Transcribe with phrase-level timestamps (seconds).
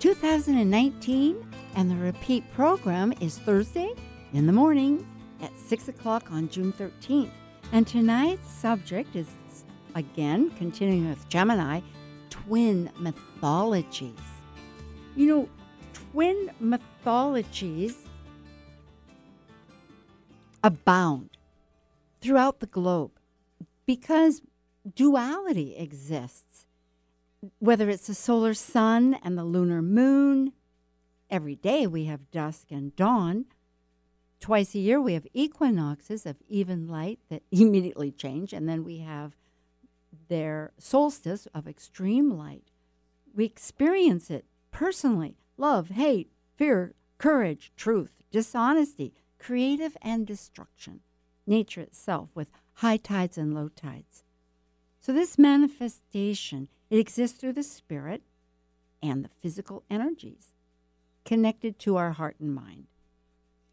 [0.00, 1.46] 2019,
[1.76, 3.92] and the repeat program is Thursday
[4.32, 5.06] in the morning
[5.42, 7.30] at 6 o'clock on June 13th.
[7.72, 9.28] And tonight's subject is,
[9.94, 11.80] again, continuing with Gemini,
[12.30, 14.14] twin mythologies.
[15.16, 15.48] You know,
[15.92, 17.98] twin mythologies
[20.64, 21.36] abound
[22.22, 23.12] throughout the globe
[23.84, 24.40] because
[24.94, 26.49] duality exists.
[27.58, 30.52] Whether it's the solar sun and the lunar moon,
[31.30, 33.46] every day we have dusk and dawn.
[34.40, 38.98] Twice a year we have equinoxes of even light that immediately change, and then we
[38.98, 39.36] have
[40.28, 42.70] their solstice of extreme light.
[43.34, 51.00] We experience it personally love, hate, fear, courage, truth, dishonesty, creative and destruction,
[51.46, 54.24] nature itself with high tides and low tides.
[55.00, 58.22] So this manifestation, it exists through the spirit
[59.02, 60.52] and the physical energies
[61.24, 62.86] connected to our heart and mind.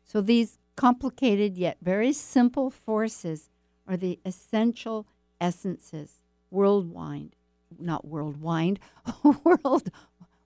[0.05, 3.49] So these complicated yet very simple forces
[3.87, 5.07] are the essential
[5.41, 7.35] essences worldwide,
[7.77, 8.79] not worldwide,
[9.43, 9.89] world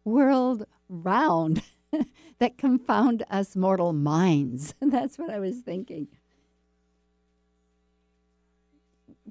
[0.04, 1.62] world round
[2.40, 4.74] that confound us mortal minds.
[4.82, 6.08] That's what I was thinking.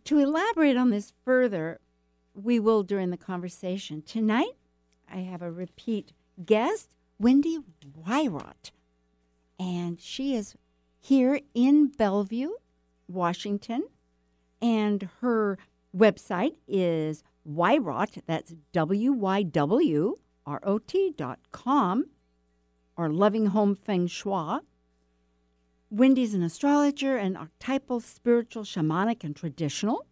[0.04, 1.80] to elaborate on this further,
[2.44, 4.02] we will during the conversation.
[4.02, 4.56] Tonight,
[5.10, 6.12] I have a repeat
[6.44, 7.58] guest, Wendy
[8.06, 8.70] Wyrot.
[9.58, 10.54] And she is
[10.98, 12.50] here in Bellevue,
[13.08, 13.84] Washington.
[14.62, 15.58] And her
[15.96, 20.16] website is Wyrot, that's W Y W
[20.46, 22.06] R O T dot com,
[22.96, 24.60] or Loving Home Feng Shui.
[25.90, 30.06] Wendy's an astrologer and archetypal, spiritual, shamanic, and traditional.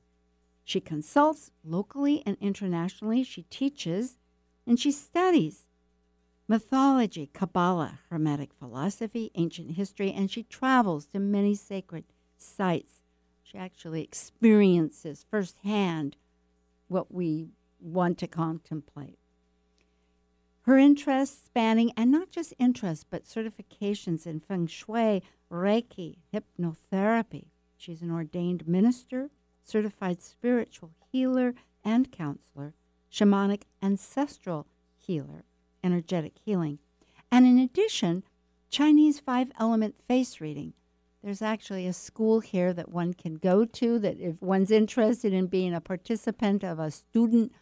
[0.68, 3.22] She consults locally and internationally.
[3.22, 4.18] She teaches
[4.66, 5.64] and she studies
[6.46, 12.04] mythology, Kabbalah, Hermetic philosophy, ancient history, and she travels to many sacred
[12.36, 13.00] sites.
[13.42, 16.18] She actually experiences firsthand
[16.88, 17.48] what we
[17.80, 19.18] want to contemplate.
[20.64, 27.46] Her interests spanning, and not just interests, but certifications in feng shui, Reiki, hypnotherapy.
[27.78, 29.30] She's an ordained minister,
[29.68, 32.74] certified spiritual healer and counselor,
[33.12, 35.44] shamanic ancestral healer,
[35.84, 36.78] energetic healing.
[37.30, 38.24] And in addition,
[38.70, 40.74] Chinese five element face reading.
[41.22, 45.46] There's actually a school here that one can go to that if one's interested in
[45.46, 47.52] being a participant of a student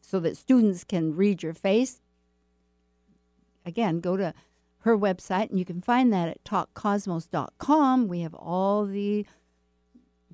[0.00, 2.00] so that students can read your face.
[3.66, 4.34] Again, go to
[4.78, 8.08] her website and you can find that at talkcosmos.com.
[8.08, 9.26] We have all the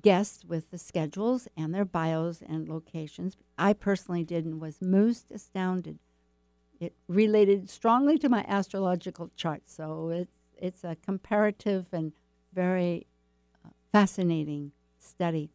[0.01, 3.37] guests with the schedules and their bios and locations.
[3.57, 5.99] I personally did and was most astounded.
[6.79, 12.13] It related strongly to my astrological chart, so it's it's a comparative and
[12.53, 13.07] very
[13.65, 15.49] uh, fascinating study.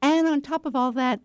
[0.00, 1.20] And on top of all that,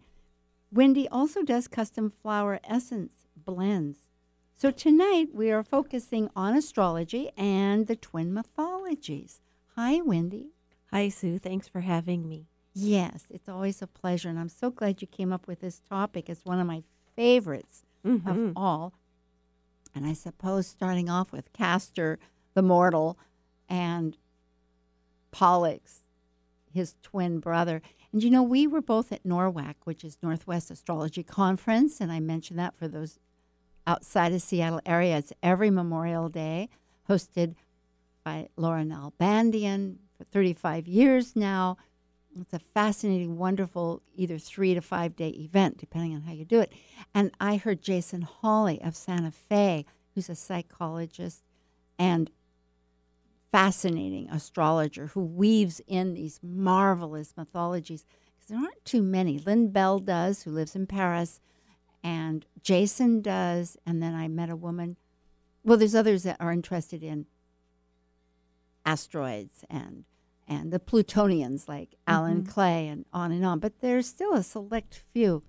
[0.71, 4.07] Wendy also does custom flower essence blends.
[4.55, 9.39] So tonight we are focusing on astrology and the twin mythologies.
[9.75, 10.51] Hi, Wendy.
[10.91, 11.37] Hi, Sue.
[11.37, 12.47] Thanks for having me.
[12.79, 14.29] Yes, it's always a pleasure.
[14.29, 16.29] And I'm so glad you came up with this topic.
[16.29, 16.83] It's one of my
[17.15, 18.29] favorites mm-hmm.
[18.29, 18.93] of all.
[19.95, 22.19] And I suppose starting off with Castor,
[22.53, 23.17] the mortal,
[23.67, 24.15] and
[25.31, 26.03] Pollux,
[26.71, 27.81] his twin brother.
[28.11, 31.99] And you know, we were both at NORWAC, which is Northwest Astrology Conference.
[31.99, 33.17] And I mentioned that for those
[33.87, 35.17] outside of Seattle area.
[35.17, 36.69] It's every Memorial Day,
[37.09, 37.55] hosted
[38.23, 41.77] by Laura Nalbandian for 35 years now.
[42.41, 46.59] It's a fascinating, wonderful, either three to five day event, depending on how you do
[46.59, 46.71] it.
[47.13, 51.43] And I heard Jason Holley of Santa Fe, who's a psychologist
[51.97, 52.29] and
[53.51, 58.05] fascinating astrologer who weaves in these marvelous mythologies.
[58.35, 59.39] Because there aren't too many.
[59.39, 61.39] Lynn Bell does, who lives in Paris,
[62.03, 63.77] and Jason does.
[63.85, 64.97] And then I met a woman.
[65.63, 67.25] Well, there's others that are interested in
[68.85, 70.05] asteroids and
[70.47, 72.13] and the Plutonians like mm-hmm.
[72.13, 73.59] Alan Clay and on and on.
[73.59, 75.43] But there's still a select few.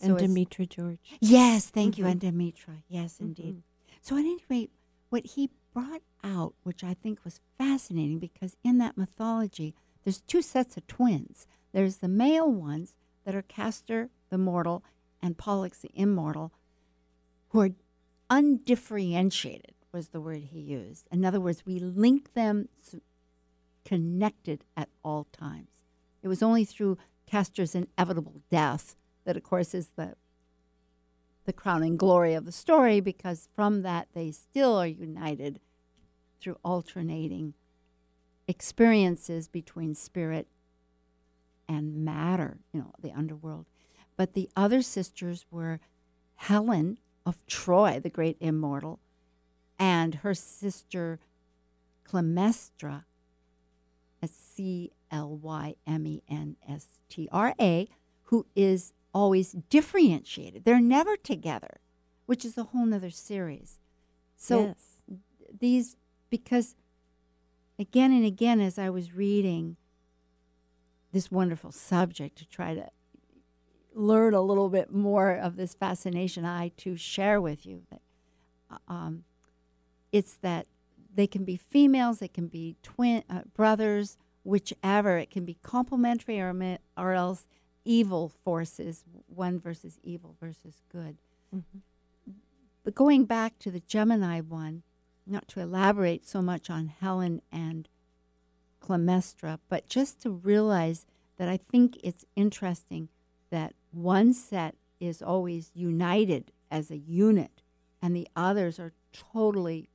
[0.00, 0.98] So and Demetra George.
[1.20, 2.04] Yes, thank mm-hmm.
[2.04, 2.82] you, and Demetra.
[2.88, 3.24] Yes, mm-hmm.
[3.26, 3.62] indeed.
[4.00, 4.70] So, at any rate,
[5.10, 9.74] what he brought out, which I think was fascinating because in that mythology,
[10.04, 11.46] there's two sets of twins.
[11.72, 14.82] There's the male ones that are Castor, the mortal,
[15.22, 16.52] and Pollux, the immortal,
[17.50, 17.70] who are
[18.28, 21.06] undifferentiated, was the word he used.
[21.12, 22.68] In other words, we link them
[23.84, 25.84] connected at all times.
[26.22, 30.14] It was only through Castor's inevitable death that, of course, is the
[31.44, 35.58] the crowning glory of the story because from that they still are united
[36.40, 37.54] through alternating
[38.46, 40.46] experiences between spirit
[41.68, 43.66] and matter, you know, the underworld.
[44.16, 45.80] But the other sisters were
[46.36, 49.00] Helen of Troy, the great immortal,
[49.78, 51.18] and her sister
[52.04, 53.04] Clemestra,
[54.54, 57.88] C L Y M E N S T R A,
[58.24, 60.64] who is always differentiated.
[60.64, 61.80] They're never together,
[62.26, 63.78] which is a whole nother series.
[64.36, 64.74] So
[65.08, 65.18] yes.
[65.58, 65.96] these
[66.30, 66.74] because
[67.78, 69.76] again and again as I was reading
[71.12, 72.88] this wonderful subject to try to
[73.94, 78.00] learn a little bit more of this fascination, I too share with you that
[78.88, 79.24] um,
[80.10, 80.66] it's that
[81.14, 85.18] they can be females, they can be twin uh, brothers, whichever.
[85.18, 87.46] It can be complementary or or else
[87.84, 91.18] evil forces, one versus evil versus good.
[91.54, 91.82] Mhm.
[92.84, 94.82] But going back to the Gemini one,
[95.26, 97.88] not to elaborate so much on Helen and
[98.80, 101.06] Clemestra, but just to realize
[101.36, 103.08] that I think it's interesting
[103.50, 107.62] that one set is always united as a unit
[108.00, 109.88] and the others are totally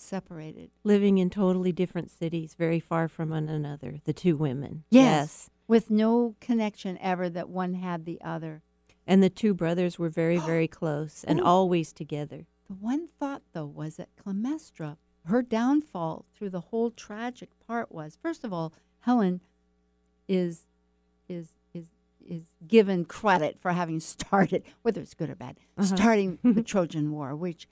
[0.00, 0.70] separated.
[0.84, 4.84] Living in totally different cities, very far from one another, the two women.
[4.90, 5.50] Yes.
[5.66, 8.62] With no connection ever that one had the other.
[9.06, 11.44] And the two brothers were very, very close and Ooh.
[11.44, 12.46] always together.
[12.68, 14.96] The one thought, though, was that Clemestra,
[15.26, 19.40] her downfall through the whole tragic part was, first of all, Helen
[20.26, 20.66] is
[21.28, 21.86] is is
[22.26, 25.96] is given credit for having started, whether it's good or bad, Uh-huh.
[25.96, 27.66] starting the Trojan War, which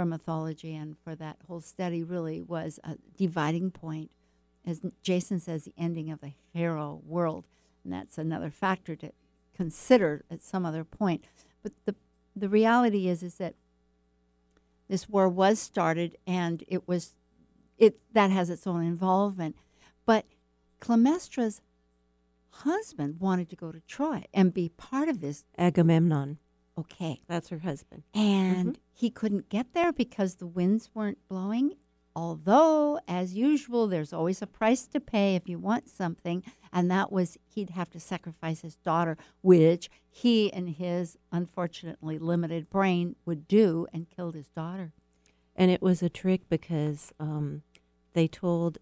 [0.00, 4.10] for mythology and for that whole study really was a dividing point.
[4.66, 7.46] As Jason says, the ending of the hero world,
[7.84, 9.12] and that's another factor to
[9.54, 11.22] consider at some other point.
[11.62, 11.94] But the
[12.34, 13.56] the reality is is that
[14.88, 17.16] this war was started and it was
[17.76, 19.56] it that has its own involvement
[20.06, 20.24] but
[20.78, 21.60] clemestra's
[22.50, 26.38] husband wanted to go to troy and be part of this Agamemnon,
[26.80, 27.20] okay.
[27.28, 28.02] That's her husband.
[28.14, 31.74] and he couldn't get there because the winds weren't blowing.
[32.14, 36.42] Although as usual there's always a price to pay if you want something.
[36.72, 42.68] And that was he'd have to sacrifice his daughter which he and his unfortunately limited
[42.68, 44.92] brain would do and killed his daughter.
[45.54, 47.62] And it was a trick because um,
[48.12, 48.78] they told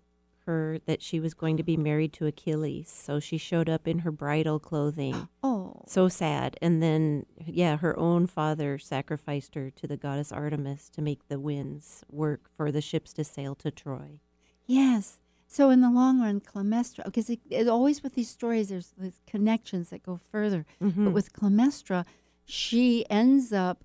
[0.48, 2.88] her that she was going to be married to Achilles.
[2.88, 5.28] So she showed up in her bridal clothing.
[5.42, 6.56] oh so sad.
[6.60, 11.38] And then, yeah, her own father sacrificed her to the goddess Artemis to make the
[11.38, 14.20] winds work for the ships to sail to Troy.
[14.66, 15.20] Yes.
[15.46, 19.20] So in the long run, Clemestra, because it, it always with these stories, there's these
[19.26, 20.66] connections that go further.
[20.82, 21.04] Mm-hmm.
[21.04, 22.04] But with Clemestra,
[22.44, 23.84] she ends up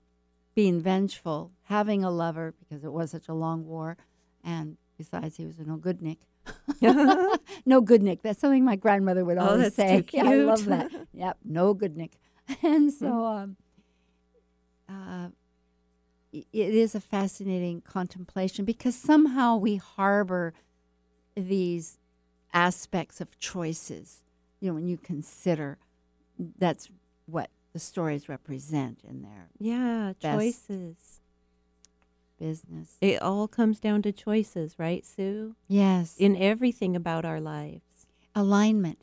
[0.56, 3.98] being vengeful, having a lover because it was such a long war,
[4.44, 6.20] and besides, he was a no good Nick.
[7.66, 8.22] no good Nick.
[8.22, 10.04] That's something my grandmother would Oh, always that's say.
[10.14, 10.92] Yeah, I love that.
[11.14, 12.18] yep, no good Nick.
[12.62, 13.58] And so, um,
[14.90, 15.30] uh,
[16.32, 20.54] it is a fascinating contemplation because somehow we harbor
[21.36, 22.00] these
[22.54, 24.24] aspects of choices.
[24.60, 25.78] You know, when you consider
[26.58, 26.90] that's
[27.26, 31.22] what the stories represent in their yeah, choices.
[32.40, 32.98] Business.
[33.02, 35.56] It all comes down to choices, right, Sue?
[35.68, 36.16] Yes.
[36.18, 38.08] In everything about our lives.
[38.36, 39.00] alignment.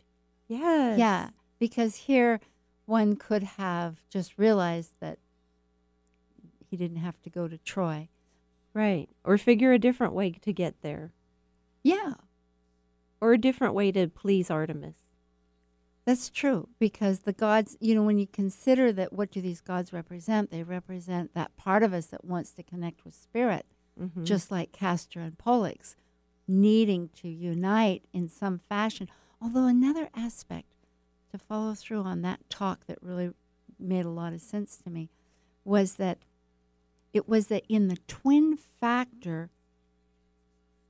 [0.48, 0.98] Yes.
[0.98, 2.40] Yeah, because here
[2.86, 5.18] one could have just realized that
[6.68, 8.08] he didn't have to go to Troy.
[8.74, 9.08] Right.
[9.24, 11.12] Or figure a different way to get there.
[11.82, 12.14] Yeah,
[13.20, 14.96] Or a different way to please Artemis.
[16.10, 19.92] That's true because the gods, you know, when you consider that what do these gods
[19.92, 20.50] represent?
[20.50, 23.64] They represent that part of us that wants to connect with spirit,
[23.96, 24.24] Mhm.
[24.24, 25.94] just like Castor and Pollux,
[26.48, 29.08] needing to unite in some fashion.
[29.40, 30.74] Although another aspect
[31.30, 33.32] to follow through on that talk that really
[33.78, 35.10] made a lot of sense to me
[35.64, 36.18] was that
[37.12, 39.50] it was that in the twin factor,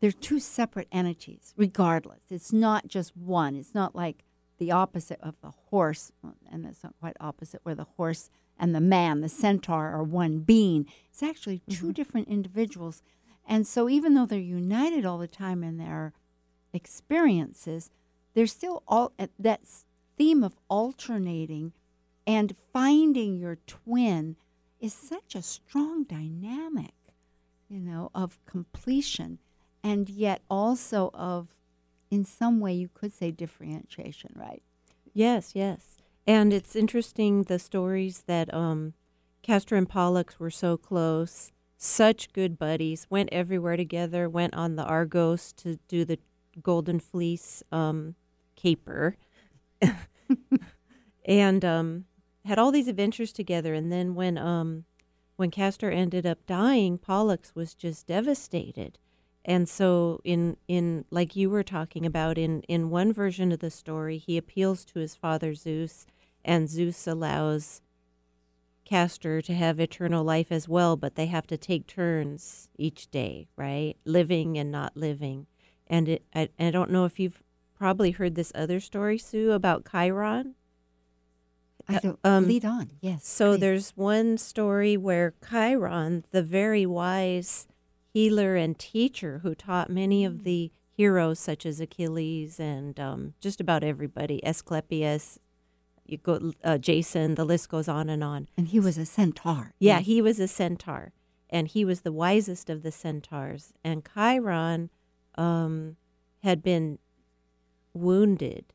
[0.00, 2.22] they're two separate entities, regardless.
[2.30, 3.54] It's not just one.
[3.54, 4.24] It's not like
[4.60, 6.12] the opposite of the horse,
[6.50, 10.40] and that's not quite opposite, where the horse and the man, the centaur, are one
[10.40, 10.86] being.
[11.10, 11.90] It's actually 2 Mm-hmm.
[11.92, 13.02] different individuals.
[13.48, 16.12] And so, even though they're united all the time in their
[16.72, 17.90] experiences,
[18.34, 19.60] there's still all that
[20.16, 21.72] theme of alternating
[22.26, 24.36] and finding your twin
[24.78, 26.94] is such a strong dynamic,
[27.68, 29.38] you know, of completion
[29.82, 31.48] and yet also of,
[32.10, 34.62] in some way, you could say differentiation, right?
[35.12, 35.96] Yes, yes.
[36.26, 38.94] And it's interesting the stories that um,
[39.42, 44.84] Castor and Pollux were so close, such good buddies, went everywhere together, went on the
[44.84, 46.18] Argos to do the
[46.62, 48.16] Golden Fleece um,
[48.56, 49.16] caper,
[51.24, 52.04] and um,
[52.44, 53.72] had all these adventures together.
[53.72, 54.84] And then when um,
[55.36, 58.98] when Castor ended up dying, Pollux was just devastated.
[59.44, 63.70] And so in in like you were talking about in in one version of the
[63.70, 66.06] story, he appeals to his father Zeus
[66.44, 67.80] and Zeus allows
[68.84, 73.46] Castor to have eternal life as well, but they have to take turns each day,
[73.56, 73.94] right?
[74.04, 75.46] Living and not living.
[75.86, 77.42] And it, I, I don't know if you've
[77.78, 80.54] probably heard this other story, Sue, about Chiron.
[81.88, 82.90] I Uh, don't um, lead on.
[83.00, 83.26] Yes.
[83.26, 83.60] So please.
[83.60, 87.66] there's one story where Chiron, the very wise
[88.12, 93.60] healer and teacher who taught many of the heroes such as Achilles and um, just
[93.60, 95.38] about everybody, Asclepius,
[96.04, 98.48] you go, uh, Jason, the list goes on and on.
[98.56, 99.72] and he was a centaur.
[99.78, 100.06] Yeah, yes.
[100.06, 101.12] he was a centaur,
[101.48, 103.72] and he was the wisest of the centaurs.
[103.84, 104.90] And Chiron
[105.36, 105.96] um,
[106.42, 106.98] had been
[107.94, 108.72] wounded.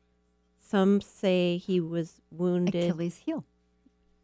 [0.58, 2.90] Some say he was wounded.
[2.90, 3.44] Achilles' heel.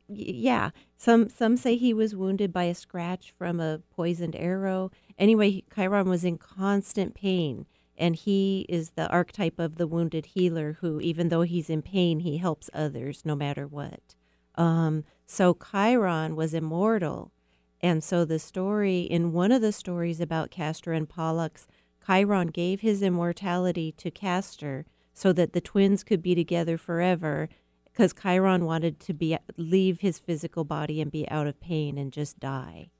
[0.08, 0.70] Y- yeah
[1.02, 4.92] some some say he was wounded by a scratch from a poisoned arrow.
[5.18, 7.66] Anyway chiron was in constant pain
[7.98, 12.20] and he is the archetype of the wounded healer who even though he's in pain
[12.20, 14.14] he helps others no matter what.
[14.54, 17.32] Um, so chiron was immortal
[17.80, 21.66] and so the story in one of the stories about castor and pollux
[22.06, 27.48] chiron gave his immortality to castor so that the twins could be together forever
[27.92, 32.12] because Chiron wanted to be leave his physical body and be out of pain and
[32.12, 32.90] just die.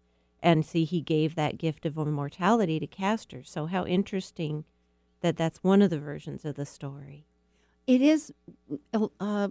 [0.43, 3.43] And see, he gave that gift of immortality to Castor.
[3.45, 4.65] So how interesting
[5.21, 7.27] that that's one of the versions of the story.
[7.87, 8.33] It is
[9.21, 9.49] uh,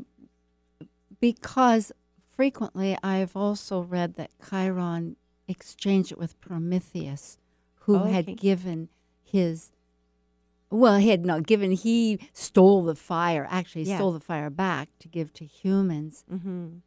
[1.20, 1.92] because
[2.36, 5.16] frequently I've also read that Chiron
[5.48, 7.38] exchanged it with Prometheus,
[7.82, 8.12] who Okay.
[8.12, 8.90] had given
[9.24, 9.72] his.
[10.72, 11.72] Well, he had not given.
[11.74, 13.46] He stole the fire.
[13.50, 13.98] Actually, Yeah.
[13.98, 16.78] stole the fire back to give to humans, Mm-hmm.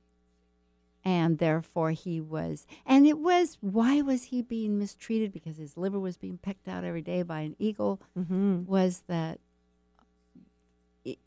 [1.05, 2.67] and therefore he was.
[2.87, 5.33] And it was why was he being mistreated?
[5.33, 8.01] Because his liver was being pecked out every day by an eagle.
[8.19, 8.65] Mm-hmm.
[8.65, 9.39] was that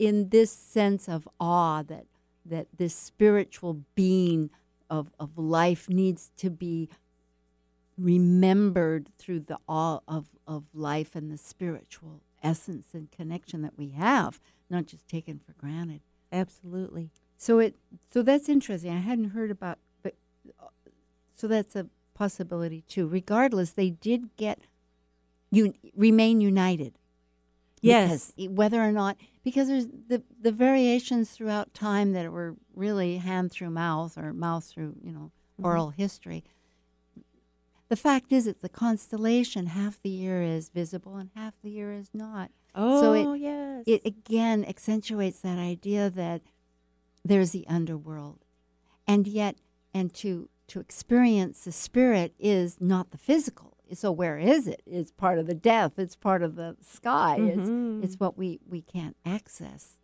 [0.00, 2.06] in this sense of awe that
[2.44, 4.50] that this spiritual being
[4.90, 6.88] of, of life needs to be
[7.96, 13.90] remembered through the awe of, of life and the spiritual essence and connection that we
[13.90, 14.40] have,
[14.70, 16.00] not just taken for granted.
[16.32, 17.10] Absolutely.
[17.36, 17.76] So it
[18.10, 18.92] so that's interesting.
[18.92, 20.14] I hadn't heard about but
[21.34, 23.06] so that's a possibility too.
[23.06, 24.60] Regardless, they did get
[25.50, 26.94] you remain united.
[27.80, 28.32] Yes.
[28.36, 33.52] Because whether or not because there's the the variations throughout time that were really hand
[33.52, 35.64] through mouth or mouth through, you know, mm-hmm.
[35.64, 36.44] oral history.
[37.88, 39.66] The fact is it's a constellation.
[39.66, 42.50] Half the year is visible and half the year is not.
[42.74, 43.84] Oh, So it- yes.
[43.86, 46.42] it again accentuates that idea that
[47.24, 48.44] there's the underworld.
[49.06, 49.56] And yet
[49.94, 53.78] and to to experience the spirit is not the physical.
[53.94, 54.82] So where is it?
[54.84, 55.98] It's part of the death.
[55.98, 57.38] It's part of the sky.
[57.40, 57.98] Mhm.
[58.02, 59.98] it's it's what we we can't access.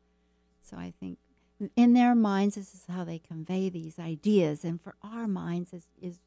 [0.63, 1.19] So i think
[1.77, 4.65] in their minds this is how they convey these ideas.
[4.65, 6.21] And for our minds is is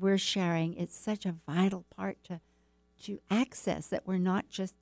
[0.00, 2.40] we're sharing it's such a vital part to
[3.04, 4.74] to access that we're not just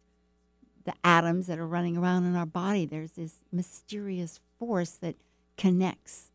[0.84, 2.86] the atoms that are running around in our body.
[2.86, 5.16] There's this mysterious force that
[5.58, 6.30] connects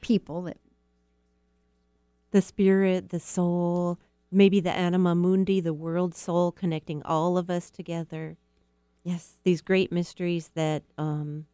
[0.00, 0.56] people that
[2.30, 3.98] the spirit, the soul,
[4.30, 8.36] maybe the anima mundi, the world soul connecting all of us together.
[9.04, 11.46] yes these great mysteries that um,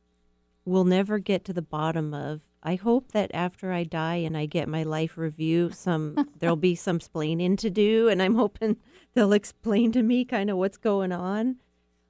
[0.69, 2.43] we'll never get to the bottom of.
[2.63, 6.75] I hope that after I die and I get my life review, some there'll be
[6.75, 8.77] some splaining to do, and I'm hoping
[9.15, 11.57] they'll explain to me kind of what's going on.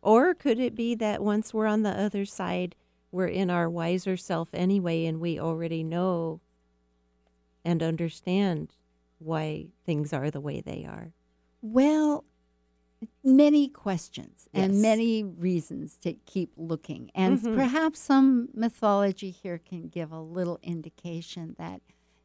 [0.03, 2.75] Or could it be that once we're on the other side,
[3.11, 6.41] we're in our wiser self anyway, and we already know
[7.65, 8.77] and understand
[9.19, 11.13] why things are the way they are?
[11.61, 12.25] well
[13.23, 17.55] many questions and many reasons to keep looking and Mhm.
[17.55, 21.81] perhaps some mythology here can give a little indication that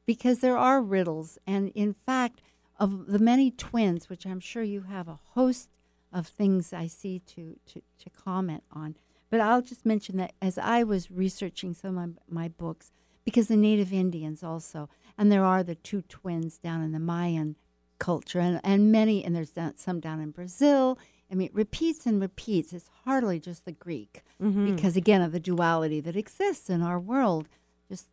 [0.06, 1.38] because there are riddles.
[1.46, 2.42] And in fact,
[2.80, 5.70] of the many twins, which I'm sure you have a host
[6.12, 8.96] of things I see to, to, to comment on.
[9.30, 12.92] But I'll just mention that as I was researching some of my, my books,
[13.24, 17.56] because the native Indians also, and there are the two twins down in the Mayan
[18.03, 20.98] culture, and, and many, and there's down, some down in Brazil.
[21.31, 22.74] I mean, it repeats and repeats.
[22.74, 24.75] It's hardly just the Greek, Mm-hmm.
[24.75, 27.48] because again of the duality that exists in our world,
[27.89, 28.07] just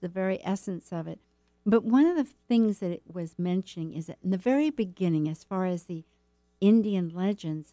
[0.00, 1.20] the very essence of it.
[1.64, 5.28] But one of the things that it was mentioning is that in the very beginning,
[5.28, 6.04] as far as the
[6.60, 7.72] Indian legends,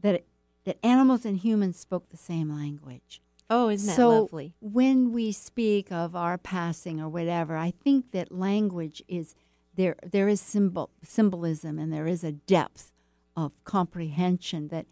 [0.00, 0.26] that it,
[0.64, 3.20] that animals and humans spoke the same language.
[3.52, 4.54] Oh, isn't that so lovely?
[4.60, 9.34] when we speak of our passing or whatever, I think that language is
[9.74, 9.96] there.
[10.02, 12.92] There is symbol symbolism and there is a depth
[13.36, 14.86] of comprehension that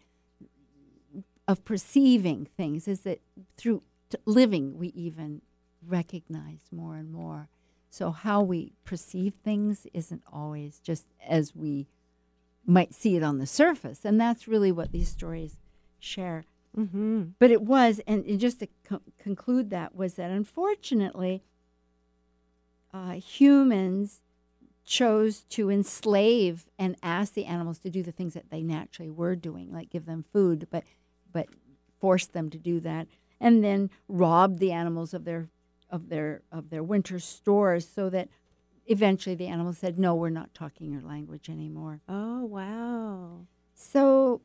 [1.47, 2.87] of perceiving things.
[2.87, 3.21] Is that
[3.57, 5.41] through t- living we even
[5.85, 7.49] recognize more and more.
[7.89, 11.87] So how we perceive things isn't always just as we
[12.65, 15.57] might see it on the surface, and that's really what these stories
[15.97, 16.45] share.
[16.77, 17.23] Mm-hmm.
[17.39, 21.41] But it was, and, and just to co- conclude that, was that unfortunately,
[22.93, 24.21] uh, humans
[24.89, 29.35] chose to enslave and ask the animals to do the things that they naturally were
[29.35, 30.83] doing, like give them food, but
[31.31, 31.47] but
[31.99, 33.07] forced them to do that,
[33.39, 35.47] and then robbed the animals of their
[35.91, 38.29] of their of their winter stores, so that
[38.87, 43.45] eventually the animals said, "No, we're not talking your language anymore." Oh, wow.
[43.75, 44.41] So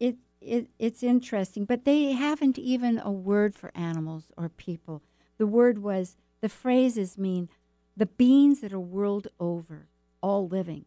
[0.00, 5.02] it, it it's interesting, but they haven't even a word for animals or people.
[5.38, 7.48] The word was the phrases mean
[7.96, 9.88] the beings that are world over,
[10.20, 10.86] all living,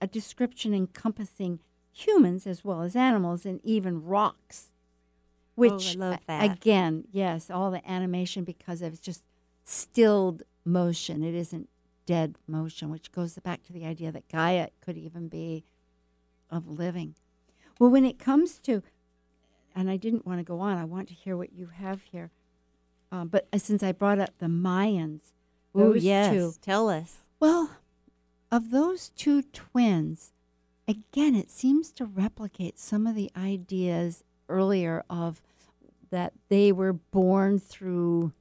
[0.00, 1.60] a description encompassing
[1.92, 4.70] humans as well as animals and even rocks.
[5.54, 6.50] Which love that.
[6.50, 9.22] again, yes, all the animation because of it's just
[9.64, 11.22] stilled motion.
[11.22, 11.68] It isn't
[12.06, 15.64] dead motion, which goes back to the idea that Gaia could even be
[16.50, 17.14] of living.
[17.78, 18.82] Well, when it comes to,
[19.74, 22.30] and I didn't want to go on, I want to hear what you have here.
[23.10, 25.32] Um, but uh, since I brought up the Mayans,
[25.74, 26.32] Oh, yes.
[26.32, 27.18] two, Tell us.
[27.40, 27.70] well,
[28.50, 30.32] of those two twins,
[30.86, 35.42] again, it seems to replicate some of the ideas earlier of
[36.10, 38.32] that they were born through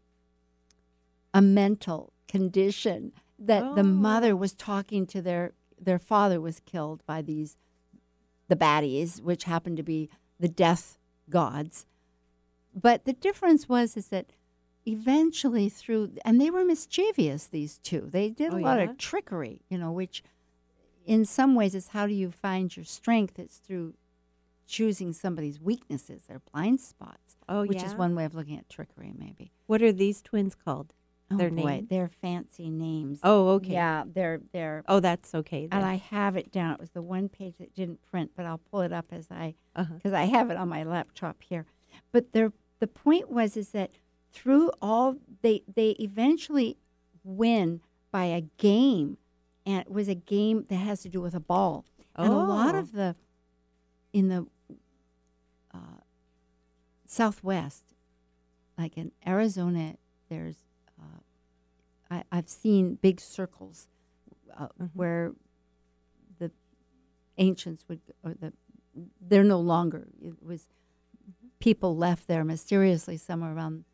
[1.34, 3.84] a mental condition that the oh.
[3.84, 4.36] mother Oh.
[4.36, 7.56] was talking to their their father was killed by these
[8.50, 10.98] the baddies which happened to be the death
[11.30, 11.86] gods
[12.76, 14.28] but the difference was is that
[14.88, 18.90] eventually through and they were mischievous these two they did Oh, a lot yeah?
[18.92, 20.24] of trickery you know which
[21.06, 23.94] in some ways is how do you find your strength it's through
[24.68, 29.14] choosing somebody's weaknesses their blind spots Oh, which is one way of looking at trickery
[29.18, 30.94] maybe What are these twins called?
[31.30, 31.90] oh Their boy names?
[31.90, 33.74] they're fancy names Oh, okay.
[33.74, 35.68] yeah they're they're Oh, that's okay.
[35.72, 38.58] and i have it down it was the one page that didn't print but i'll
[38.72, 39.94] pull it up as i uh-huh.
[39.96, 41.66] because I have it on my laptop here.
[42.12, 43.92] But the the point was is that
[44.32, 46.78] through all they they eventually
[47.24, 49.18] win by a game,
[49.66, 51.86] and it was a game that has to do with a ball.
[52.16, 52.24] oh.
[52.24, 52.80] And a lot Oh.
[52.80, 53.16] of the
[54.14, 54.48] in the
[55.74, 56.02] uh,
[57.06, 57.84] Southwest,
[58.78, 59.96] like in Arizona,
[60.30, 60.58] there's
[61.00, 61.20] uh,
[62.10, 63.88] I, I've seen big circles
[64.58, 64.90] uh, Mhm.
[64.94, 65.34] where
[66.40, 66.52] the
[67.38, 68.54] ancients would or the
[69.22, 70.68] they're no longer it was
[71.60, 73.86] people left there mysteriously somewhere around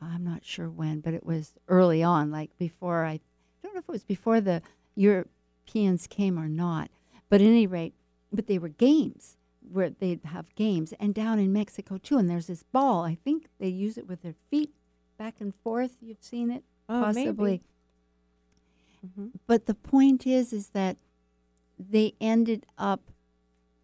[0.00, 3.20] I'm not sure when, but it was early on, like before I, I
[3.62, 4.62] don't know if it was before the
[4.94, 6.90] Europeans came or not,
[7.28, 7.94] but at any rate,
[8.32, 9.36] but they were games
[9.72, 12.18] where they'd have games, and down in Mexico too.
[12.18, 13.02] And there's this ball.
[13.02, 14.72] I think they use it with their feet
[15.18, 15.96] back and forth.
[16.00, 17.62] You've seen it Oh, possibly.
[19.04, 19.32] Mhm.
[19.46, 20.96] But the point is, is that
[21.78, 23.10] they ended up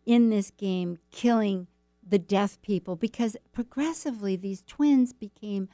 [0.06, 1.66] in this game killing
[2.06, 5.68] the deaf people because progressively these twins became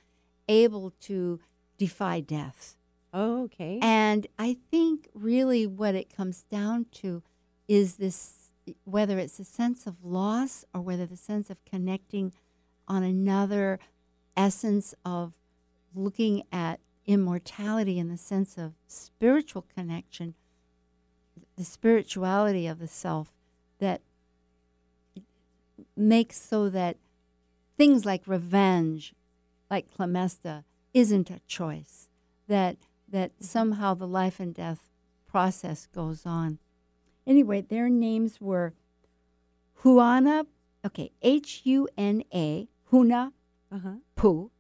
[0.49, 1.41] able to
[1.77, 2.77] defy death.
[3.13, 3.79] Oh, okay.
[3.81, 7.23] And I think really what it comes down to
[7.67, 8.35] is this
[8.85, 12.33] whether it's a sense of loss or whether the sense of connecting
[12.87, 13.79] on another
[14.37, 15.35] essence of
[15.95, 20.35] looking at immortality in the sense of spiritual connection,
[21.57, 23.35] the spirituality of the self
[23.79, 24.03] that
[25.97, 26.97] makes so that
[27.77, 29.15] things like revenge,
[29.71, 32.09] like Clemesta, isn't a choice.
[32.49, 32.77] That
[33.09, 34.91] that somehow the life and death
[35.27, 36.59] process goes on.
[37.27, 38.73] Anyway, their names were
[39.83, 40.47] Huana,
[40.85, 43.33] okay, H U N A, Huna
[43.71, 43.93] uh huh.
[44.17, 44.51] Pu,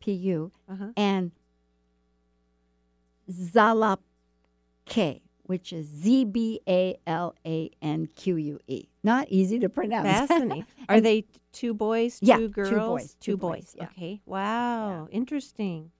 [0.00, 0.88] P U, Uh huh.
[0.96, 1.32] and
[3.30, 8.84] Zbalanque, which is Z B A L A N Q U E.
[9.02, 10.06] Not easy to pronounce.
[10.06, 10.64] Fascinating.
[10.88, 12.70] Are they two boys, two Yeah, two girls?
[13.02, 13.74] boys, two Two boys, boys.
[13.76, 13.84] yeah.
[13.86, 14.20] Okay.
[14.26, 15.08] Wow.
[15.10, 15.90] Interesting.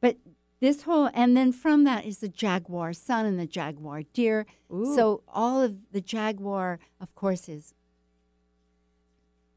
[0.00, 0.16] But
[0.60, 4.46] this whole, and then from that is the jaguar sun and the jaguar deer.
[4.72, 4.94] Ooh.
[4.96, 7.74] So all of the jaguar, of course, is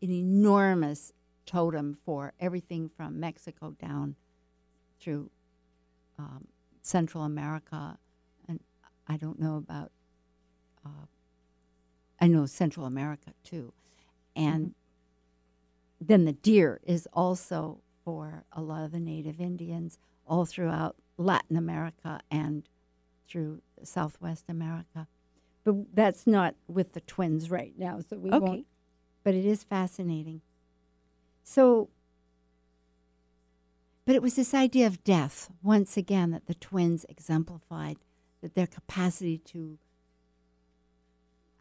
[0.01, 1.13] an enormous
[1.45, 4.15] totem for everything from Mexico down
[4.99, 5.31] through
[6.17, 6.47] um,
[6.81, 7.97] Central America,
[9.09, 9.91] I don't know about.
[10.85, 11.07] Uh,
[12.19, 13.73] I know Central America too,
[14.35, 14.73] and
[15.99, 21.57] then the deer is also for a lot of the native Indians all throughout Latin
[21.57, 22.69] America and
[23.27, 25.07] through Southwest America.
[25.63, 28.45] But that's not with the twins right now, so we Okay.
[28.45, 28.67] won't.
[29.23, 30.41] But it is fascinating.
[31.43, 31.89] So,
[34.05, 37.97] but it was this idea of death, once again, that the twins exemplified
[38.41, 39.77] that their capacity to,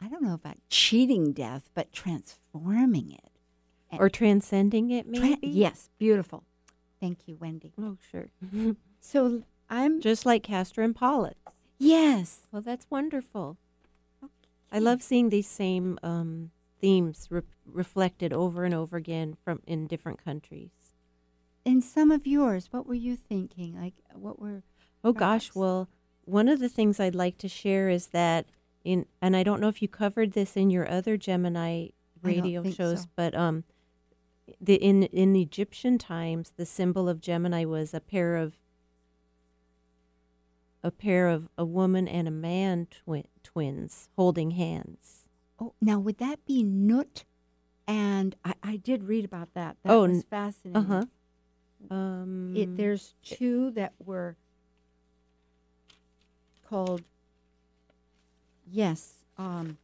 [0.00, 3.30] I don't know about cheating death, but transforming it.
[3.98, 5.48] or transcending it, Tra- maybe?
[5.48, 6.44] yes, beautiful.
[7.00, 7.72] Thank you, Wendy.
[7.80, 8.28] Oh, sure.
[9.00, 11.36] So I'm, Just like Castor and Pollux.
[11.78, 12.48] yes.
[12.50, 13.56] Well, that's wonderful.
[14.72, 19.86] I love seeing these same um, themes re- reflected over and over again from in
[19.86, 20.70] different countries.
[21.64, 23.80] In some of yours, what were you thinking?
[23.80, 24.62] Like, what were,
[25.04, 25.88] Oh gosh, well,
[26.28, 28.46] one of the things I'd like to share is that
[28.84, 31.88] in and I don't know if you covered this in your other Gemini
[32.22, 33.08] radio shows, so.
[33.16, 33.64] but um
[34.60, 38.58] the in in Egyptian times the symbol of Gemini was a pair of
[40.82, 45.26] a pair of a woman and a man twi- twins holding hands.
[45.60, 47.24] oh, now would that be Nut?
[47.86, 49.76] And I, I did read about that.
[49.82, 50.92] That Oh, was fascinating.
[50.92, 51.94] Uh-huh.
[51.94, 54.36] Um It, there's two that were
[56.68, 57.02] called,
[58.70, 59.78] yes, um,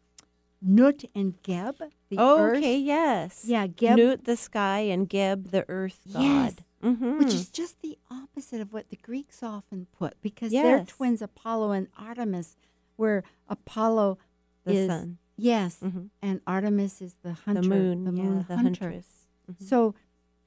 [0.61, 1.77] Nut and Geb.
[2.11, 3.45] The Oh, earth, okay, yes.
[3.47, 6.23] Yeah, Geb, Nut the sky and Geb the earth god.
[6.23, 7.19] Yes, Mhm.
[7.19, 11.73] which is just the opposite of what the Greeks often put because they're twins, Apollo
[11.73, 12.57] and Artemis,
[12.97, 14.19] where Apollo
[14.65, 15.19] the is sun.
[15.37, 16.11] yes, Mhm.
[16.23, 18.91] and Artemis is the hunter, the moon, the yeah, moon the hunter.
[18.91, 19.27] huntress.
[19.51, 19.63] Mhm.
[19.63, 19.95] So,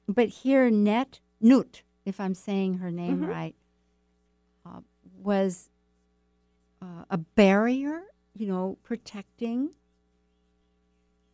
[0.06, 3.28] but here, Net Nut, if I'm saying her name Mhm.
[3.28, 3.54] right,
[4.64, 4.80] uh,
[5.16, 5.68] was
[6.82, 8.02] uh, a barrier,
[8.34, 9.70] you know, protecting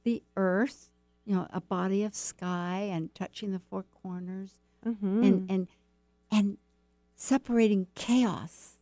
[0.05, 0.91] the earth,
[1.25, 4.51] you know, a body of sky and touching the four corners
[4.85, 5.25] Mhm.
[5.27, 5.69] and and
[6.31, 6.59] and
[7.17, 8.73] separating chaos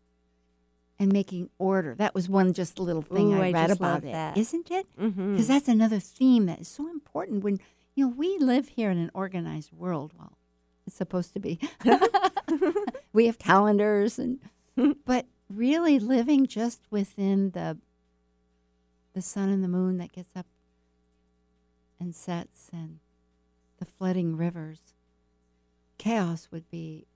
[0.99, 1.95] and making order.
[1.95, 4.37] That was one just little thing Ooh, I, I read about it, that.
[4.37, 4.87] not it?
[4.99, 7.61] mm-hmm because that's another theme that is so important when
[7.95, 10.33] you know we live here in an organized world well
[10.87, 11.59] it's supposed to be
[13.13, 14.39] we have calendars and
[15.05, 17.79] but really living just within the
[19.15, 20.47] the sun and the moon that gets up
[22.01, 22.99] and sets and
[23.79, 24.95] the flooding rivers
[25.99, 27.07] chaos would be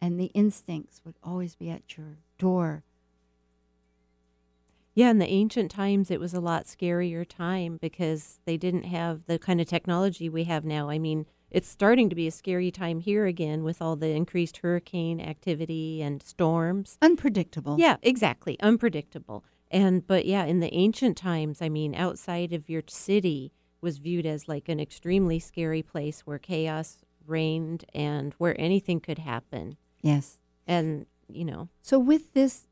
[0.00, 2.82] and the instincts would always be at your door
[4.94, 9.26] Yeah, in the ancient times, it was a lot scarier time because they didn't have
[9.26, 10.90] the kind of technology we have now.
[10.90, 14.58] I mean, it's starting to be a scary time here again with all the increased
[14.58, 16.96] hurricane activity and storms.
[17.02, 18.58] unpredictable Yeah, exactly.
[18.60, 19.44] Unpredictable.
[19.70, 24.26] And, but yeah, in the ancient times, I mean, outside of your city was viewed
[24.26, 29.76] as like an extremely scary place where chaos reigned and where anything could happen.
[30.02, 32.66] yes And, you know, So with this,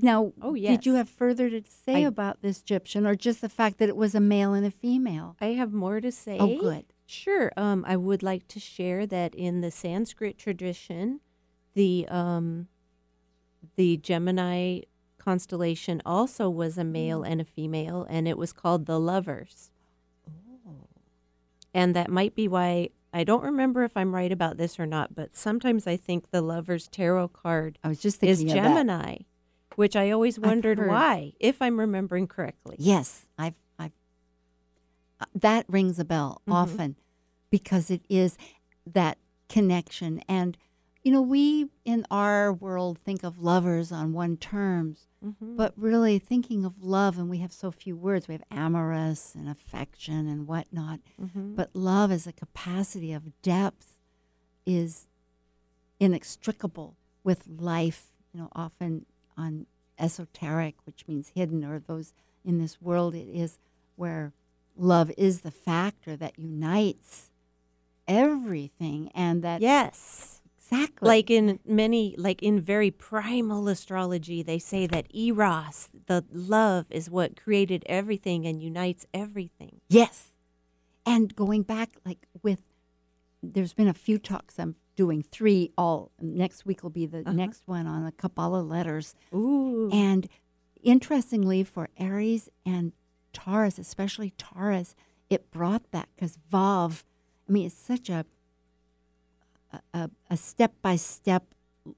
[0.00, 3.48] now, Oh, did you have further to say I- about this Egyptian, or just the
[3.48, 5.36] fact that it was a male and a female?
[5.40, 6.36] I have more to say.
[6.38, 6.84] Oh, good.
[7.10, 7.50] Sure.
[7.56, 11.20] Um, I would like to share that in the Sanskrit tradition,
[11.72, 12.68] the um,
[13.76, 14.80] the Gemini
[15.16, 19.70] constellation also was a male and a female, and it was called the Lovers.
[21.72, 25.14] And that might be why I don't remember if I'm right about this or not,
[25.14, 28.54] but sometimes I think the Lovers tarot card I was just is of that.
[28.54, 29.16] Gemini,
[29.76, 32.76] which I always wondered why, if I'm remembering correctly.
[32.78, 33.54] Yes, I've,
[35.34, 36.52] that rings a bell Mhm.
[36.52, 36.96] often,
[37.50, 38.36] because it is
[38.86, 40.56] that connection, and
[41.04, 45.56] you know, we in our world think of lovers on one terms, Mhm.
[45.56, 48.28] but really thinking of love, and we have so few words.
[48.28, 51.00] We have amorous and affection and whatnot.
[51.18, 51.54] Mhm.
[51.56, 53.98] But love as a capacity of depth
[54.66, 55.06] is
[56.00, 59.66] inextricable with life, you know, often on
[59.98, 62.12] esoteric, which means hidden, or those
[62.44, 63.58] in this world, it is
[63.96, 64.32] where
[64.78, 67.30] love is the factor that unites
[68.06, 70.40] everything and that yes.
[70.56, 71.06] exactly.
[71.08, 77.10] Like in many, like in very primal astrology, they say that Eros, the love, is
[77.10, 79.80] what created everything and unites everything.
[79.88, 80.28] Yes.
[81.06, 82.62] And going back, like with,
[83.42, 84.58] there's been a few talks.
[84.58, 86.10] I'm doing three all.
[86.20, 87.32] Next week will be the Uh-huh.
[87.32, 89.14] next one on the Kabbalah letters.
[89.34, 89.88] Ooh.
[89.92, 90.28] And
[90.82, 92.92] interestingly, for Aries and
[93.44, 94.96] Taurus, especially Taurus,
[95.30, 97.04] it brought that because Vav,
[97.48, 98.24] I mean, it's such a
[99.92, 101.44] a, a step by step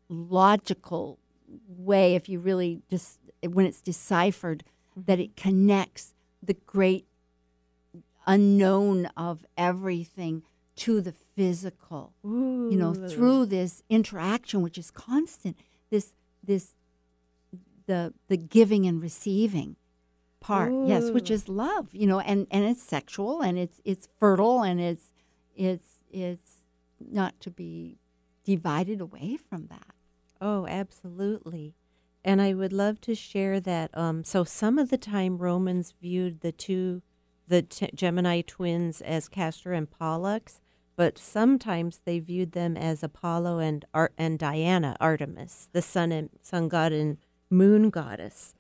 [0.09, 1.19] logical
[1.67, 2.15] way.
[2.15, 5.03] If you really just when it's deciphered, mm-hmm.
[5.07, 7.07] that it connects the great
[8.27, 10.43] unknown of everything
[10.77, 12.13] to the physical.
[12.23, 15.57] You know through this interaction which is constant
[15.89, 16.13] this
[16.45, 16.75] this
[17.87, 19.77] the the giving and receiving
[20.41, 24.63] part yes which is love you know and and it's sexual and it's it's fertile
[24.63, 25.13] and it's
[25.55, 26.65] it's it's
[26.99, 27.99] not to be
[28.45, 29.95] divided away from that
[30.41, 31.75] Oh, absolutely.
[32.25, 33.97] And I would love to share that.
[33.97, 37.03] Um, so some of the time Romans viewed the two,
[37.49, 40.61] the t- Gemini twins as Castor and Pollux,
[40.97, 46.31] but sometimes they viewed them as Apollo and Ar- and Diana, Artemis, the sun and
[46.43, 47.19] sun god and
[47.51, 48.55] moon goddess.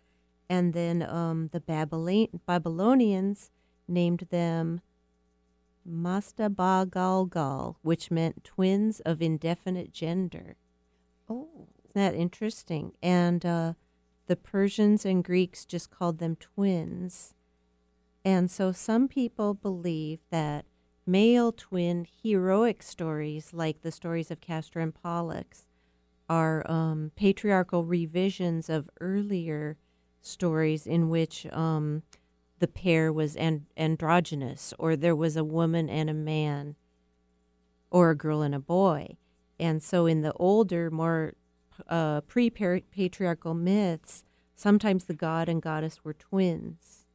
[0.50, 3.52] And then um, the Babylon- Babylonians
[3.86, 4.80] named them
[5.88, 10.56] Mastabagalgal, which meant twins of indefinite gender.
[11.28, 12.92] oh Isn't that interesting?
[13.00, 13.74] And uh,
[14.26, 17.34] the Persians and Greeks just called them twins.
[18.24, 20.64] And so some people believe that
[21.06, 25.66] male twin heroic stories, like the stories of Castor and Pollux,
[26.28, 29.76] are um, patriarchal revisions of earlier
[30.20, 32.02] stories in which um,
[32.58, 36.76] the pair was and- androgynous, or there was a woman and a man,
[37.90, 39.16] or a girl and a boy.
[39.58, 41.34] And so in the older, more
[41.88, 47.06] uh, pre patriarchal myths, sometimes the god and goddess were twins.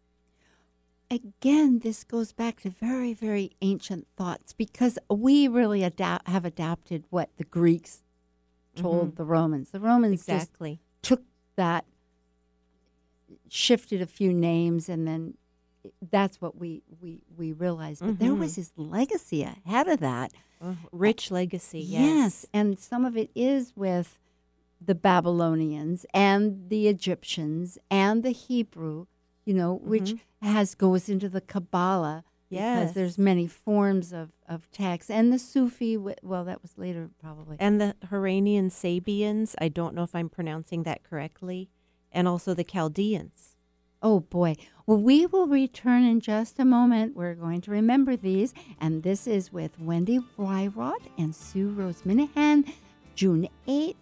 [1.11, 7.05] again this goes back to very very ancient thoughts because we really adapt have adapted
[7.11, 8.01] what the greeks
[8.75, 10.79] told the romans the romans Exactly.
[11.03, 11.21] took
[11.55, 11.85] that,
[13.49, 15.36] shifted a few names, and then
[16.12, 18.01] that's what we we we realized.
[18.03, 18.39] But there Mhm.
[18.39, 20.34] was this legacy ahead of that.
[20.62, 22.01] Uh, rich legacy, yes.
[22.01, 24.19] Yes, and some of it is with
[24.81, 29.05] the Babylonians and the Egyptians and the Hebrew,
[29.45, 32.23] you know, which has goes into the Kabbalah.
[32.49, 35.10] Because there's many forms of, of text.
[35.12, 37.58] And the Sufi, well, that was later probably.
[37.60, 41.69] And the Harranian Sabians, I don't know if I'm pronouncing that correctly,
[42.15, 43.56] and also the Chaldeans.
[44.01, 44.56] Oh boy.
[44.88, 47.15] Well, we will return in just a moment.
[47.15, 48.54] We're going to remember these.
[48.80, 52.71] And this is with Wendy Wyrot and Sue Rose Minahan,
[53.15, 53.95] June 8th.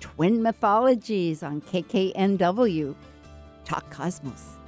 [0.00, 2.94] Twin Mythologies on KKNW.
[3.64, 4.58] Talk Cosmos.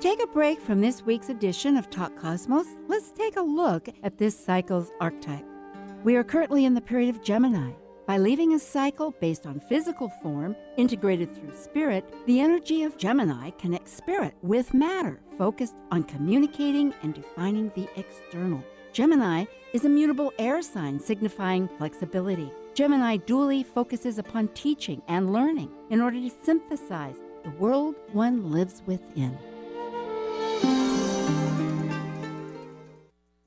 [0.00, 4.16] Take a break from this week's edition of Talk Cosmos, let's take a look at
[4.16, 5.44] this cycle's archetype.
[6.04, 7.72] We are currently in the period of Gemini.
[8.06, 13.50] By leaving a cycle based on physical form, integrated through spirit, the energy of Gemini
[13.58, 18.64] connects spirit with matter, focused on communicating and defining the external.
[18.94, 22.50] Gemini is a mutable air sign signifying flexibility.
[22.72, 28.82] Gemini dually focuses upon teaching and learning in order to synthesize the world one lives
[28.86, 29.38] within.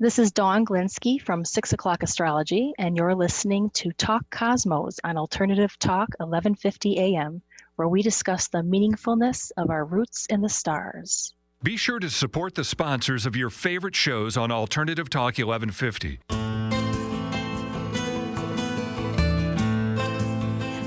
[0.04, 5.16] This is Dawn Glinsky from 6 O'Clock Astrology, and you're listening to Talk Cosmos on
[5.16, 7.42] Alternative Talk 1150 AM,
[7.78, 11.34] where we discuss the meaningfulness of our roots in the stars.
[11.64, 16.20] Be sure to support the sponsors of your favorite shows on Alternative Talk 1150.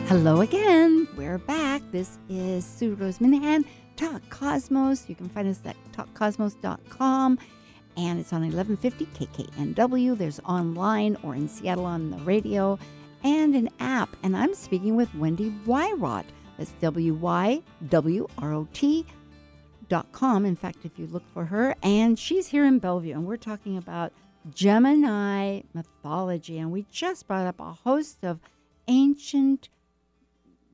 [0.08, 1.08] Hello again.
[1.16, 1.80] We're back.
[1.90, 3.64] This is Sue Rose Minahan,
[3.96, 5.08] Talk Cosmos.
[5.08, 7.38] You can find us at talkcosmos.com
[7.96, 10.16] and it's on 1150 KKNW.
[10.16, 12.78] There's online or in Seattle on the radio
[13.24, 14.16] and an app.
[14.22, 16.24] And I'm speaking with Wendy Wyrot.
[16.58, 19.06] That's W Y W R O T
[19.88, 20.44] dot com.
[20.44, 23.76] In fact, if you look for her, and she's here in Bellevue, and we're talking
[23.76, 24.12] about
[24.54, 26.58] Gemini mythology.
[26.58, 28.40] And we just brought up a host of
[28.88, 29.68] ancient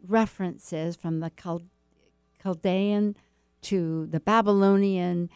[0.07, 1.63] references from the Chal-
[2.43, 3.17] Chaldean
[3.63, 5.31] to the Babylonian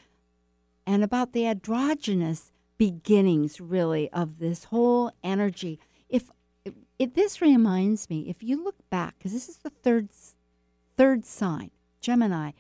[0.87, 5.81] and about the androgynous beginnings, really, of this whole energy.
[6.09, 6.31] If
[6.99, 10.09] it, this reminds me, if you look back, because this is the third
[10.97, 11.71] third sign,
[12.01, 12.53] Gemini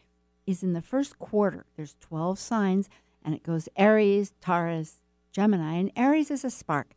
[0.46, 1.66] is in the first quarter.
[1.76, 2.88] There's 12 signs,
[3.24, 5.00] and it goes Aries, Taurus,
[5.32, 5.74] Gemini.
[5.74, 6.94] And Aries is a spark.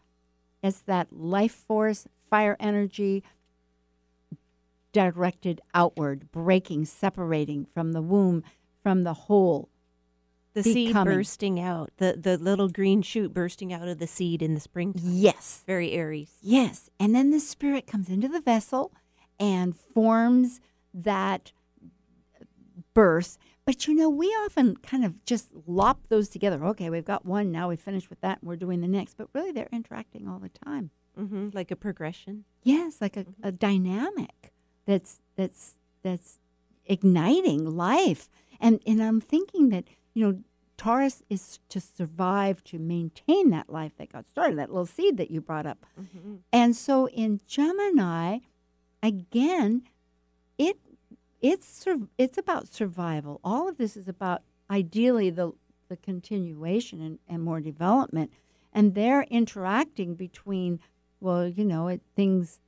[0.62, 3.24] It's that life force, fire energy
[4.92, 8.44] directed outward, breaking, separating from the womb,
[8.82, 9.70] from the whole.
[10.64, 14.54] The seed bursting out, the the little green shoot bursting out of the seed in
[14.54, 15.02] the springtime.
[15.06, 15.64] Yes.
[15.66, 16.32] Very Aries.
[16.42, 16.90] Yes.
[17.00, 18.92] And then the spirit comes into the vessel
[19.40, 20.60] and forms
[20.94, 21.52] that
[22.94, 23.38] birth.
[23.66, 26.64] But you know, we often kind of just lop those together.
[26.66, 29.16] Okay, we've got one, now we finished with that, and we're doing the next.
[29.16, 30.90] But really, they're interacting all the time.
[31.16, 32.46] hmm Like a progression.
[32.64, 34.54] Yes, like a, a dynamic
[34.86, 36.40] that's that's that's
[36.86, 38.30] igniting life.
[38.60, 40.40] And and I'm thinking that, you know,
[40.80, 45.30] Taurus is to survive, to maintain that life that got started, that little seed that
[45.30, 45.86] you brought up.
[46.00, 46.36] Mm-hmm.
[46.54, 48.40] And so in Gemini,
[49.04, 49.84] again,
[50.58, 50.78] it
[51.42, 51.86] it's
[52.18, 53.42] it's about survival.
[53.44, 55.52] All of this is about ideally the
[55.90, 58.32] the continuation and, and more development.
[58.72, 60.80] And they're interacting between,
[61.20, 62.62] well, you know, it, things.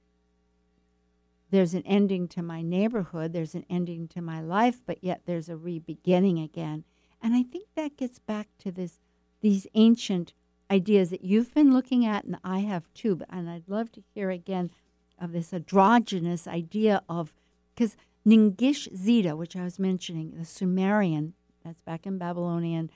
[1.50, 3.32] There's an ending to my neighborhood.
[3.32, 6.84] There's an ending to my life, but yet there's a re-beginning again.
[7.22, 9.00] And I think that gets back to this
[9.42, 10.34] these ancient
[10.70, 13.16] ideas that you've been looking at, and I have too.
[13.16, 14.72] But and I'd love to hear again
[15.20, 17.34] of this androgynous idea of
[17.76, 17.96] because
[18.28, 22.90] Ningishzida, which I was mentioning, the Sumerian, that's back in Babylonian,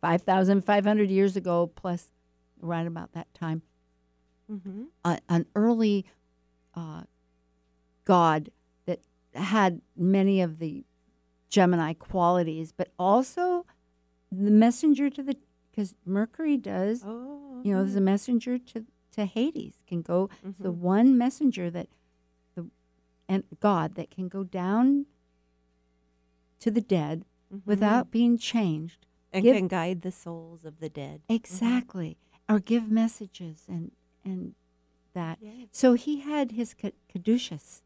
[0.00, 2.10] five thousand five hundred years ago, plus
[2.60, 3.62] right about that time,
[4.50, 4.84] Mm-hmm.
[5.04, 6.06] a, an early
[6.74, 7.02] uh,
[8.06, 8.50] god
[8.86, 9.00] that
[9.34, 10.84] had many of the
[11.48, 13.64] Gemini qualities, but also
[14.30, 15.36] the messenger to the
[15.70, 17.60] because Mercury does Oh.
[17.64, 21.88] you know, there's a messenger to, to Hades can go it's the one messenger that
[22.54, 22.68] the
[23.28, 25.06] and God that can go down
[26.60, 27.62] to the dead Mhm.
[27.64, 29.06] without being changed.
[29.30, 31.20] and give- can guide the souls of the dead.
[31.28, 32.16] Exactly.
[32.48, 33.92] Or give messages and
[34.24, 34.54] and
[35.12, 35.38] that.
[35.42, 35.68] Yes.
[35.72, 37.82] So he had his ca- caduceus,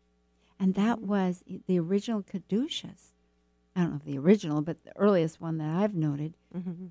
[0.58, 3.12] and that was the original caduceus.
[3.74, 6.86] I don't know if the original, but the earliest one that I've noted Mm-hmm.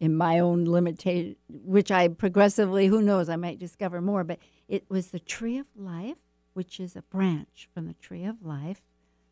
[0.00, 4.24] in my own limitation, which I progressively, who knows, I might discover more.
[4.24, 6.16] But it was the tree of life,
[6.54, 8.80] which is a branch from the tree of life,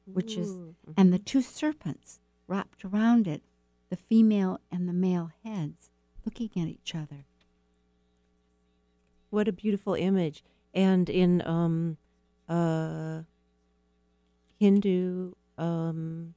[0.05, 0.55] which is,
[0.97, 3.43] and the two serpents wrapped around it,
[3.89, 5.91] the female and the male heads,
[6.25, 7.25] looking at each other.
[9.31, 10.43] What a beautiful image.
[10.75, 11.97] And in um,
[12.49, 13.23] uh,
[14.59, 16.35] Hindu um,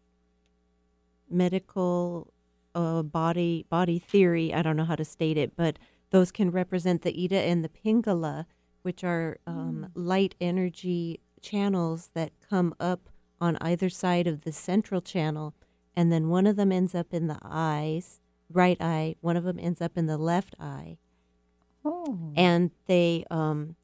[1.33, 2.31] medical
[2.75, 5.77] uh, body body theory, I don't know how to state it, but
[6.11, 8.45] those can represent the Ida and the Pingala,
[8.83, 13.09] which are um, light energy channels that come up
[13.41, 15.53] on either side of the central channel,
[15.95, 19.15] and then one of them ends up in the eyes, right eye.
[19.21, 20.97] One of them ends up in the left eye
[21.85, 22.31] Oh.
[22.37, 23.75] and they um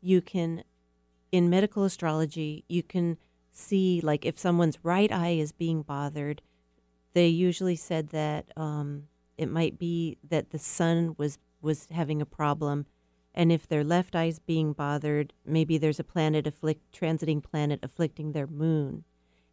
[0.00, 0.64] you can
[1.30, 3.18] in medical astrology you can
[3.52, 6.42] see like if someone's right eye is being bothered
[7.16, 9.04] they usually said that um
[9.38, 12.84] it might be that the sun was was having a problem
[13.34, 17.80] and if their left eye is being bothered maybe there's a planet afflict transiting planet
[17.82, 19.02] afflicting their moon.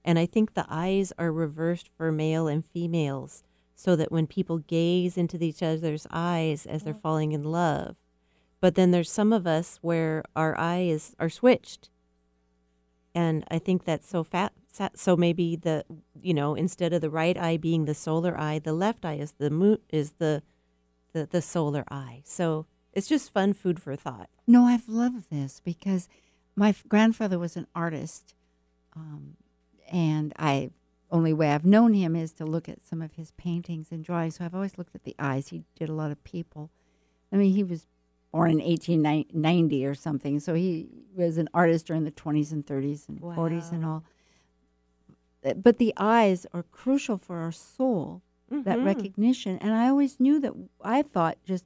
[0.03, 3.43] And i think the eyes are reversed for male and females
[3.75, 7.95] so that when people gaze into each other's eyes as they're falling in love.
[8.59, 11.89] But then there's some of us where our eyes are switched.
[13.15, 14.51] And i think that's so fat
[14.95, 15.85] so maybe the
[16.21, 19.33] you know instead of the right eye being the solar eye the left eye is
[19.33, 20.41] the moon is the
[21.13, 25.61] the, the solar eye so it's just fun food for thought No, I've loved this
[25.63, 26.09] because
[26.55, 28.35] my f- grandfather was an artist,
[28.95, 29.37] um,
[29.91, 30.71] and I
[31.09, 34.35] only way I've known him is to look at some of his paintings and drawings.
[34.37, 35.49] So I've always looked at the eyes.
[35.49, 36.71] He did a lot of people.
[37.31, 37.87] I mean, he was
[38.31, 43.07] born in 1890 or something, so he was an artist during the 20s and 30s
[43.07, 44.03] and 40s and all.
[45.43, 48.85] But the eyes are crucial for our soul that Mhm.
[48.85, 49.57] recognition.
[49.59, 51.65] And I always knew that I thought just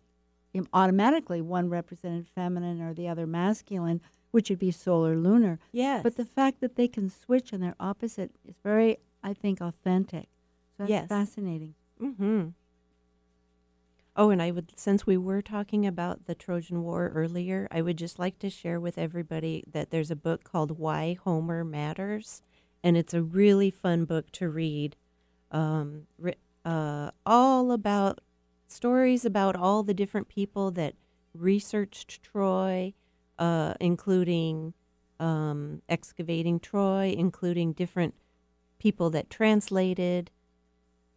[0.73, 4.01] automatically one represented feminine or the other masculine,
[4.31, 5.59] which would be solar lunar.
[5.71, 9.61] yes But the fact that they can switch and they're opposite is very, I think,
[9.61, 10.29] authentic.
[10.77, 11.07] So that's Yes.
[11.09, 11.75] fascinating.
[12.01, 12.49] Mm-hmm.
[14.15, 17.97] Oh, and I would, since we were talking about the Trojan War earlier, I would
[17.97, 22.41] just like to share with everybody that there's a book called Why Homer Matters,
[22.87, 24.95] and it's a really fun book to read.
[25.51, 26.03] Um,
[26.63, 28.21] uh, all about
[28.67, 30.93] stories about all the different people that
[31.33, 32.93] researched Troy,
[33.37, 34.73] uh, including
[35.19, 38.13] um, excavating Troy, including different
[38.79, 40.31] people that translated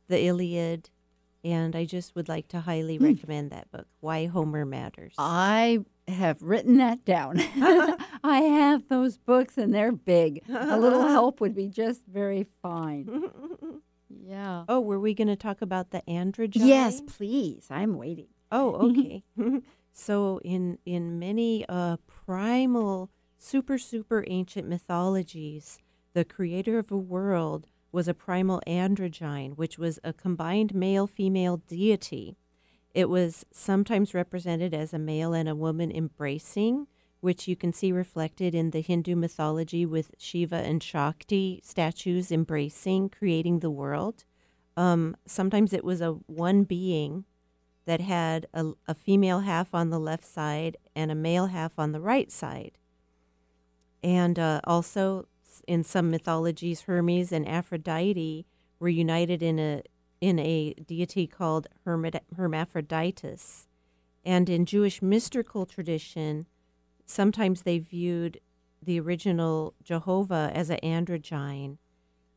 [0.09, 0.91] the Iliad.
[1.45, 3.05] And I just would like to highly Hmm.
[3.05, 5.14] recommend that book, Why Homer Matters.
[5.18, 7.39] I have written that down.
[8.23, 10.43] I have those books and they're big.
[10.49, 13.31] A little help would be just very fine.
[14.27, 14.64] Yeah.
[14.68, 16.66] oh, were we going to talk about the androgyne?
[16.66, 17.66] Yes, please.
[17.71, 18.27] I'm waiting.
[18.51, 19.23] Oh, okay.
[19.93, 25.79] so in in many uh, primal, super super ancient mythologies,
[26.12, 31.59] the creator of a world was a primal androgyne, which was a combined male female
[31.59, 32.37] deity.
[32.95, 36.89] It was sometimes represented as a male and a woman embracing,
[37.21, 43.11] which you can see reflected in the Hindu mythology with Shiva and Shakti statues embracing,
[43.11, 44.25] creating the world.
[44.77, 47.25] Um, sometimes it was a one being
[47.85, 51.93] that had a, a female half on the left side and a male half on
[51.93, 52.79] the right side.
[54.03, 55.27] And uh, also,
[55.66, 58.47] in some mythologies, Hermes and Aphrodite
[58.79, 59.83] were united in a
[60.21, 63.66] in a deity called Hermaphroditus.
[64.23, 66.47] And in Jewish mystical tradition,
[67.11, 68.40] sometimes they viewed
[68.82, 71.78] the original Jehovah as an androgyne,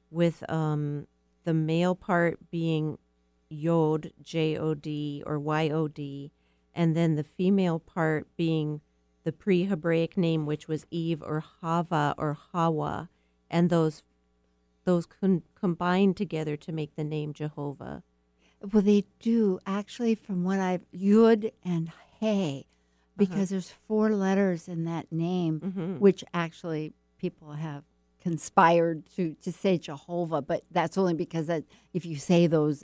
[0.10, 1.08] with um,
[1.44, 2.98] the male part being
[3.50, 6.32] Yod, J O D, or Y O D,
[6.74, 8.82] and then the female part being
[9.24, 13.10] the pre Hebraic name, which was Eve or Hava or Hawa,
[13.50, 14.04] and those
[14.86, 18.04] those con- combined together to make the name Jehovah.
[18.72, 22.68] Well, they do actually, from what I've Yud and Hey,
[23.18, 26.00] because there's four letters in that name, Mhm.
[26.00, 27.84] which actually people have
[28.22, 32.84] conspired to to say Jehovah, but that's only because that if you say those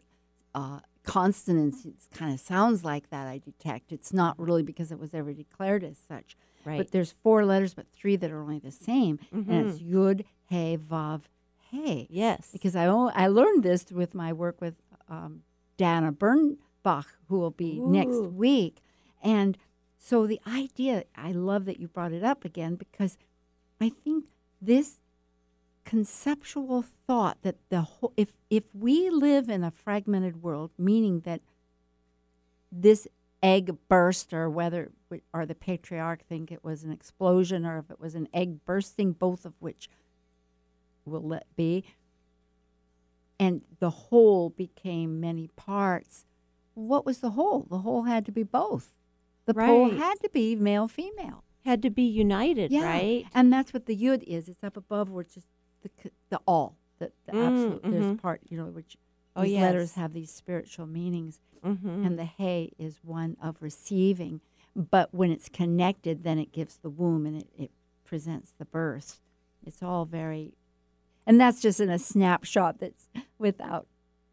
[0.56, 3.28] uh, consonants, it kind of sounds like that.
[3.28, 6.36] I detect it's not really because it was ever declared as such.
[6.66, 6.78] Right.
[6.78, 10.78] But there's four letters, but three that are only the same, and it's Yud, Hey,
[10.78, 11.22] Vav,
[11.72, 12.08] Hey.
[12.10, 12.50] yes.
[12.52, 14.76] because I o- I learned this with my work with
[15.08, 15.44] um,
[15.78, 18.82] Dana Bernbach, who will be next week,
[19.24, 19.58] and
[20.00, 23.18] so the idea I love that you brought it up again because
[23.80, 24.26] I think
[24.62, 25.00] this
[25.84, 31.42] conceptual thought that the whole if if we live in a fragmented world, meaning that
[32.72, 33.08] this
[33.44, 34.92] egg burst or whether
[35.34, 39.12] or the patriarch think it was an explosion or if it was an egg bursting
[39.14, 39.90] both of which
[41.06, 41.84] will let be
[43.40, 46.26] and the whole became many parts
[46.88, 47.66] what was the whole?
[47.70, 48.94] The whole had to be both
[49.50, 51.44] the pole had to be male female.
[51.66, 52.84] Had to be united, yeah.
[52.84, 53.26] right?
[53.34, 54.48] and that's what the yud is.
[54.48, 55.48] It's up above where it's just
[55.84, 55.90] the
[56.30, 57.82] the all the, the Mm, absolute.
[57.84, 58.22] There's mhm.
[58.22, 58.98] part you know which
[59.36, 62.06] Oh, these letters have these spiritual meanings Mm-hmm.
[62.06, 64.40] and the hay is one of receiving.
[64.76, 67.72] But when it's connected then it gives the womb and it, it
[68.06, 69.20] presents the birth.
[69.66, 70.54] It's all very
[71.28, 73.88] and that's just in a snapshot that's without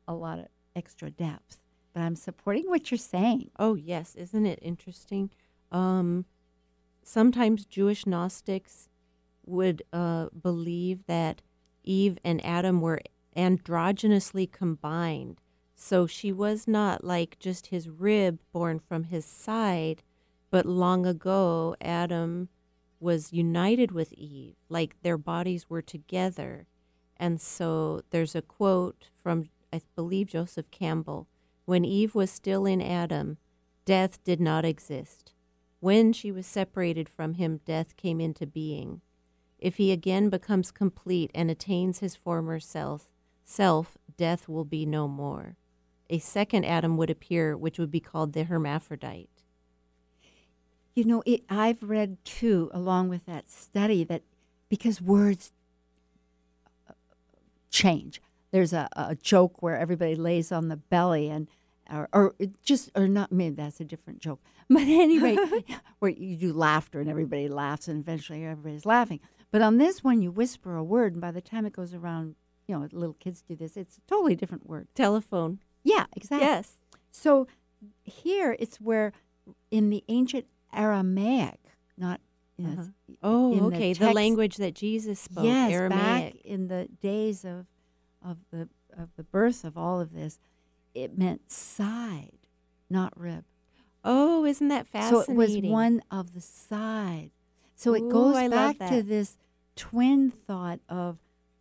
[0.09, 0.47] a lot of
[0.77, 1.59] extra depth
[1.97, 5.31] but i'm supporting what you're saying Oh yes, isn't it interesting?
[5.73, 6.27] Um,
[7.03, 8.89] sometimes Jewish Gnostics
[9.45, 11.43] would uh, believe that
[11.85, 13.01] Eve and Adam were
[13.37, 15.41] androgynously combined,
[15.75, 20.03] so she was not like just his rib born from his side,
[20.51, 22.49] but long ago Adam
[23.01, 26.67] was united with Eve, like their bodies were together.
[27.17, 31.29] And so there's a quote from, I believe, Joseph Campbell
[31.67, 33.39] When Eve was still in Adam,
[33.85, 35.33] death did not exist.
[35.81, 39.03] When she was separated from him, death came into being.
[39.59, 43.09] If he again becomes complete and attains his former self,
[43.45, 45.57] self, death will be no more.
[46.11, 49.31] A second Adam would appear, which would be called the hermaphrodite.
[50.95, 54.23] you know it i've read too along with that study that
[54.69, 55.53] because words
[56.89, 56.93] uh,
[57.71, 58.21] change
[58.53, 61.49] there's a, a joke where everybody lays on the belly and
[61.91, 62.35] or, or
[62.65, 65.37] just or not maybe that's a different joke but anyway
[66.01, 69.21] where you do laughter and everybody laughs and eventually everybody's laughing
[69.53, 72.35] but on this one you whisper a word and by the time it goes around
[72.67, 75.61] you know little kids do this it's a totally different word Telephone.
[75.85, 76.73] yeah exactly Yes.
[77.13, 77.47] so
[78.03, 79.13] here it's where
[79.71, 81.61] in the ancient Aramaic,
[81.97, 82.21] not
[82.59, 82.85] it's uh-huh.
[83.23, 83.93] Oh, okay.
[83.93, 86.33] The, text- language that Jesus spoke, yes, Aramaic.
[86.35, 87.67] back in the days of
[88.29, 90.39] of the of the birth of all of this,
[90.95, 92.39] it meant side,
[92.89, 93.45] not rib.
[94.05, 95.25] Oh, isn't that fascinating?
[95.27, 97.31] So it was one of the side.
[97.75, 99.37] So it Ooh, goes I back to this
[99.75, 101.19] twin thought of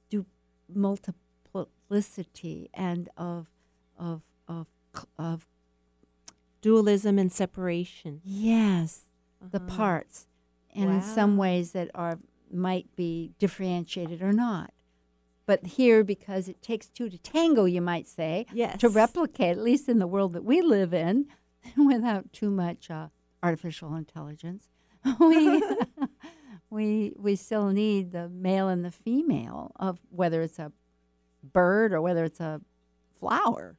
[0.09, 0.25] du-
[0.73, 3.49] multiplicity and of
[3.97, 4.67] of of
[5.17, 5.47] of
[6.61, 8.21] dualism and separation.
[8.23, 9.05] yes,
[9.41, 9.67] the Uh-huh.
[9.75, 10.27] parts
[10.73, 12.19] and in some ways that are
[12.51, 14.71] might be differentiated or not.
[15.45, 18.79] But here, because it takes two to tango, you might say, Yes.
[18.79, 21.27] to replicate, at least in the world that we live in,
[21.77, 23.09] without too much uh,
[23.43, 24.69] artificial intelligence,
[25.19, 25.61] we
[26.69, 30.71] we we still need the male and the female of whether it's a
[31.43, 32.61] bird or whether it's a
[33.19, 33.77] flower.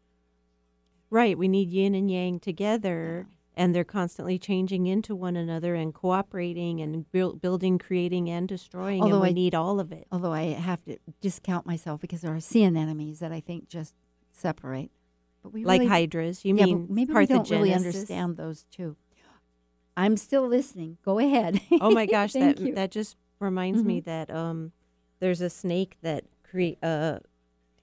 [1.10, 1.36] Right.
[1.38, 3.26] We need yin and yang together,
[3.56, 9.02] and they're constantly changing into one another and cooperating and build, building, creating, and destroying.
[9.02, 10.06] Although and we I- need all of it.
[10.12, 13.94] Although I have to discount myself because there are sea anemones that I think just
[14.32, 14.90] separate.
[15.42, 16.44] But we Like really, hydras.
[16.44, 18.96] You yeah, mean maybe we don't really understand those two.
[19.96, 20.98] I'm still listening.
[21.04, 21.60] Go ahead.
[21.80, 22.74] Oh my gosh, that you.
[22.74, 24.04] that just reminds me Mhm.
[24.04, 24.72] that um,
[25.20, 27.20] there's a snake that cre- uh,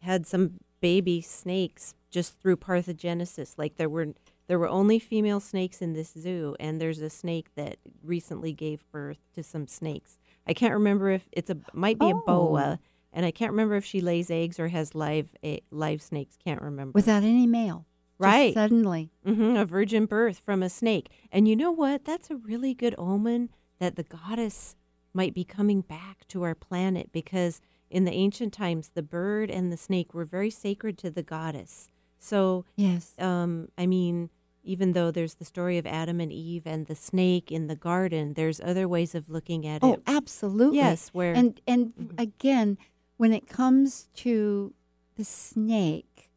[0.02, 3.54] had some baby snakes just through parthenogenesis.
[3.58, 4.08] Like there were
[4.54, 8.86] there were only female snakes in this zoo, and there's a snake that recently gave
[8.92, 10.20] birth to some snakes.
[10.46, 12.22] I can't remember if it's a might be a Oh.
[12.24, 12.80] boa,
[13.12, 16.38] and I can't remember if she lays eggs or has live a, live snakes.
[16.46, 16.92] Can't remember.
[16.94, 17.88] Without any male.
[17.88, 18.54] Just Right.
[18.54, 19.10] suddenly.
[19.26, 21.10] hmm a virgin birth from a snake.
[21.32, 22.06] And you know what?
[22.06, 23.50] That's a really good omen
[23.80, 24.76] that the goddess
[25.16, 29.72] might be coming back to our planet because in the ancient times, the bird and
[29.72, 31.90] the snake were very sacred to the goddess.
[32.20, 33.16] So, Yes.
[33.20, 34.30] um, I mean,
[34.64, 38.34] even though there's the story of Adam and Eve and the snake in the garden,
[38.34, 40.00] there's other ways of looking at Oh, it.
[40.08, 40.78] Oh, absolutely.
[40.78, 42.20] Yes, where And and Mhm.
[42.20, 42.78] again,
[43.18, 44.74] when it comes to
[45.16, 46.30] the snake,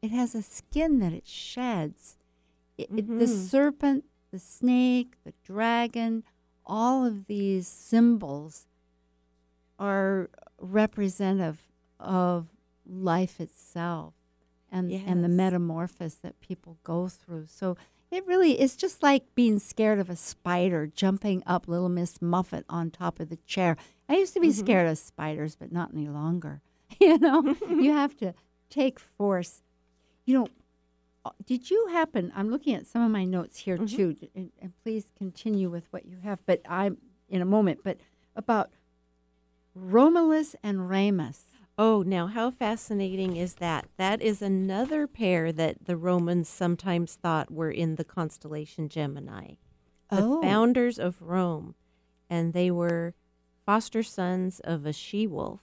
[0.00, 2.16] it has a skin that it sheds.
[2.78, 3.48] It, it- the Mhm.
[3.48, 6.24] serpent, the snake, the dragon,
[6.64, 8.66] all of these symbols
[9.78, 11.60] are representative
[11.98, 12.48] of
[12.86, 14.14] life itself
[14.72, 17.46] and and the metamorphosis that people go through.
[17.46, 17.76] So
[18.10, 22.64] it really is just like being scared of a spider jumping up little Miss Muffet
[22.68, 23.76] on top of the chair.
[24.08, 24.54] I used to be Mhm.
[24.58, 26.60] scared of spiders, but not any longer.
[27.00, 28.34] You know, you have to
[28.68, 29.62] take force.
[30.26, 30.48] You know,
[31.24, 32.32] uh, did you happen?
[32.34, 33.96] I'm looking at some of my notes here Mhm.
[33.96, 36.38] too, and, and please continue with what you have.
[36.46, 36.98] But I'm
[37.28, 37.80] in a moment.
[37.84, 37.98] But
[38.36, 38.70] about
[39.74, 41.44] Romulus and Remus.
[41.78, 43.86] Oh, now how fascinating is that?
[43.96, 49.54] That is another pair that the Romans sometimes thought were in the constellation Gemini.
[50.10, 50.40] The Oh.
[50.42, 51.74] founders of Rome.
[52.28, 53.14] And they were
[53.64, 55.62] foster sons of a she wolf.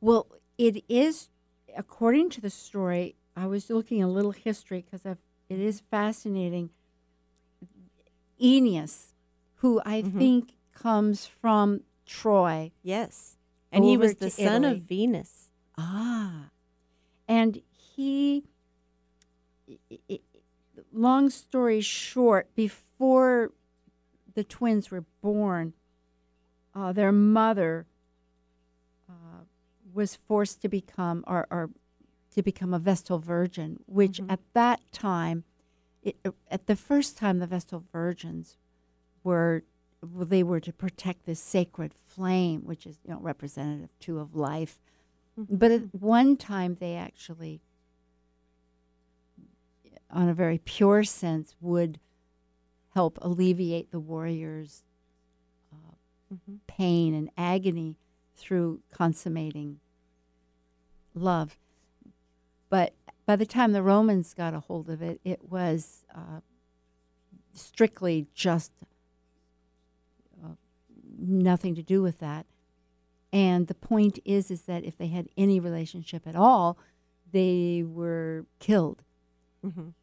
[0.00, 1.30] Well, it is,
[1.76, 6.70] according to the story, I was looking a little history because it is fascinating.
[8.40, 9.14] Aeneas,
[9.56, 10.18] who I Mhm.
[10.18, 12.72] think comes from Troy.
[12.82, 13.36] Yes.
[13.72, 14.76] And he was the son Italy.
[14.78, 15.48] of Venus.
[15.78, 16.50] Ah.
[17.26, 18.44] And he,
[19.68, 20.20] i- i-
[20.92, 23.52] long story short, before
[24.34, 25.72] the twins were born,
[26.74, 27.86] uh, their mother
[29.08, 29.44] uh,
[29.92, 31.70] was forced to become, or, or
[32.34, 34.30] to become a Vestal Virgin, which Mhm.
[34.32, 35.44] at that time,
[36.02, 36.16] it,
[36.50, 38.56] at the first time, the Vestal Virgins
[39.22, 39.64] were
[40.02, 44.78] they were to protect this sacred flame, which is you know representative too of life.
[45.36, 47.62] But at one time, they actually,
[50.10, 51.98] on a very pure sense, would
[52.90, 54.84] help alleviate the warrior's
[55.72, 55.94] uh,
[56.34, 56.58] Mhm.
[56.66, 57.96] pain and agony
[58.34, 59.80] through consummating
[61.14, 61.58] love.
[62.68, 62.94] But
[63.26, 66.40] by the time the Romans got a hold of it, it was uh,
[67.52, 68.72] strictly just
[71.22, 72.46] nothing to do with that.
[73.32, 76.76] And the point is, is that if they had any relationship at all,
[77.30, 79.02] they were killed.
[79.64, 79.94] Mhm.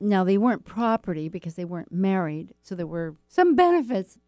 [0.00, 4.18] Now they weren't property because they weren't married, so there were some benefits.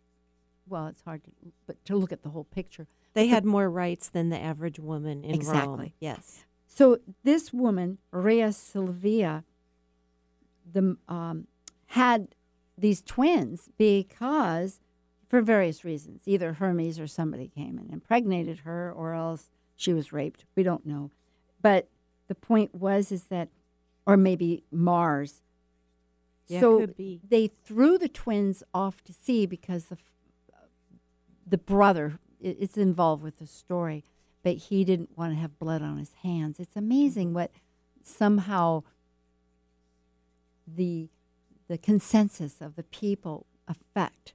[0.66, 1.30] Well, it's hard to,
[1.66, 2.86] but to look at the whole picture.
[3.14, 5.34] They the- had more rights than the average woman in Rome.
[5.40, 5.94] Exactly.
[6.00, 6.44] Yes.
[6.66, 9.44] So this woman, Rhea Silvia,
[10.70, 11.46] the um,
[11.88, 12.34] had
[12.76, 14.80] these twins because,
[15.34, 20.12] for various reasons, either Hermes or somebody came and impregnated her, or else she was
[20.12, 20.44] raped.
[20.54, 21.10] We don't know,
[21.60, 21.88] but
[22.28, 23.48] the point was is that,
[24.06, 25.42] or maybe Mars.
[26.46, 27.20] Yeah, so could be.
[27.28, 29.98] they threw the twins off to sea because the
[31.44, 34.04] the brother is involved with the story,
[34.44, 36.60] but he didn't want to have blood on his hands.
[36.60, 37.50] It's amazing what
[38.04, 38.84] somehow
[40.64, 41.08] the
[41.66, 44.32] the consensus of the people affect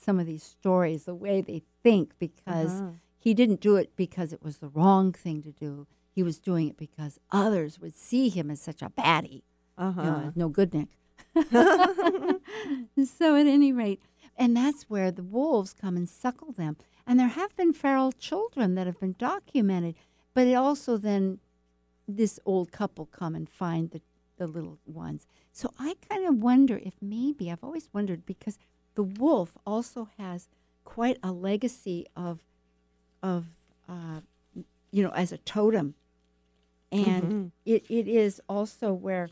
[0.00, 2.90] some of these stories, the way they think, because Uh-huh.
[3.18, 5.86] he didn't do it because it was the wrong thing to do.
[6.12, 9.42] He was doing it because others would see him as such a baddie
[9.78, 10.02] Uh-huh.
[10.04, 10.88] you know, no good Nick.
[13.04, 14.00] so at any rate,
[14.36, 16.76] And that's where the wolves come and suckle them.
[17.06, 19.96] And there have been feral children that have been documented,
[20.34, 21.40] but it also then
[22.08, 24.00] this old couple come and find the,
[24.38, 25.26] the little ones.
[25.52, 28.58] So I kind of wonder if maybe, I've always wondered, because
[28.94, 30.48] the wolf also has
[30.84, 32.40] quite a legacy of,
[33.22, 33.46] of
[33.88, 34.20] uh,
[34.90, 35.94] you know, as a totem.
[36.92, 37.50] And Mhm.
[37.64, 39.30] it, it is also where,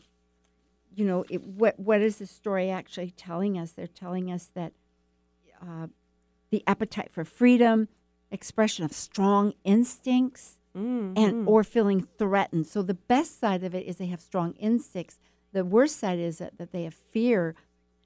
[0.95, 3.71] you know, it, what, what is the story actually telling us?
[3.71, 4.73] They're telling us that
[5.61, 5.87] uh,
[6.51, 7.89] the appetite for freedom,
[8.31, 11.13] expression of strong instincts, Mhm.
[11.17, 12.67] and or feeling threatened.
[12.67, 15.19] So the best side of it is they have strong instincts.
[15.51, 17.55] The worst side is that, that they have fear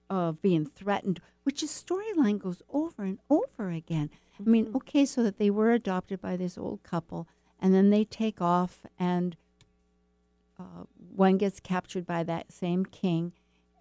[0.10, 4.10] of being threatened, which is storyline goes over and over again.
[4.40, 7.28] I mean, okay, so that they were adopted by this old couple,
[7.60, 9.36] and then they take off, and
[10.60, 10.84] uh,
[11.16, 13.32] one gets captured by that same king,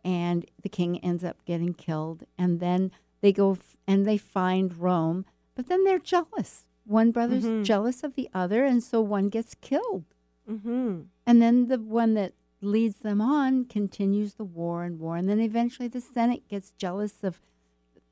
[0.04, 4.78] and the king ends up getting killed, and then they go f- and they find
[4.78, 6.66] Rome, but then they're jealous.
[6.84, 7.64] One brother's Mhm.
[7.64, 10.04] jealous of the other, and so one gets killed.
[10.48, 11.06] Mhm.
[11.26, 15.16] And then the one that leads them on continues the war and war.
[15.16, 17.40] And then eventually the Senate gets jealous of,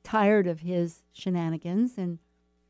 [0.03, 2.19] tired of his shenanigans, and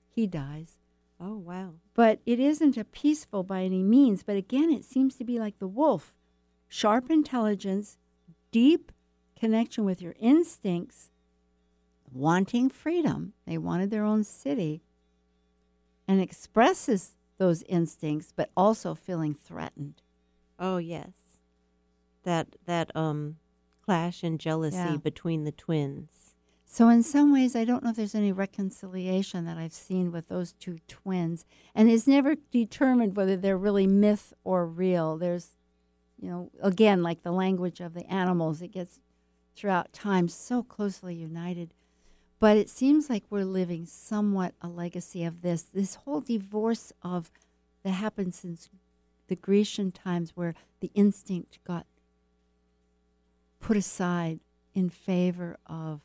[0.10, 0.78] he dies.
[1.20, 1.74] Oh wow.
[1.94, 4.24] But it isn't a peaceful by any means.
[4.24, 6.14] But again, it seems to be like the wolf
[6.68, 7.98] sharp intelligence,
[8.52, 8.92] deep
[9.38, 11.12] connection with your instincts,
[12.12, 13.34] wanting freedom.
[13.46, 14.82] They wanted their own city,
[16.08, 20.02] and expresses those instincts, but also feeling threatened.
[20.60, 21.12] Oh yes.
[22.24, 23.38] That that um
[23.84, 24.98] clash and jealousy Yeah.
[24.98, 26.36] between the twins.
[26.66, 30.30] So, in some ways, I don't know if there's any reconciliation that I've seen with
[30.30, 31.46] those two twins.
[31.76, 35.18] And it's never determined whether they're really myth or real.
[35.18, 35.58] There's,
[36.18, 39.02] you know, again, like the language of the animals, it gets
[39.54, 41.74] throughout time so closely united.
[42.40, 45.64] But it seems like we're living somewhat a legacy of this.
[45.64, 47.32] This whole divorce of
[47.84, 48.70] that happened since
[49.28, 51.86] the Grecian times, where the instinct got
[53.62, 54.40] put aside
[54.74, 56.02] in favor of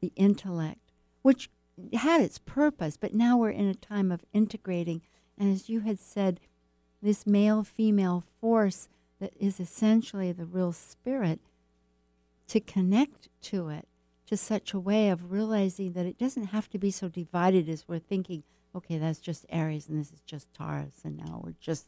[0.00, 0.92] the intellect,
[1.22, 1.50] which
[1.94, 5.00] had its purpose, but now we're in a time of integrating.
[5.38, 6.40] And as you had said,
[7.00, 8.88] this male female force
[9.20, 11.40] that is essentially the real spirit
[12.48, 13.86] to connect to it
[14.26, 17.88] to such a way of realizing that it doesn't have to be so divided as
[17.88, 18.42] we're thinking,
[18.74, 21.86] okay, that's just Aries and this is just Taurus, and now we're just,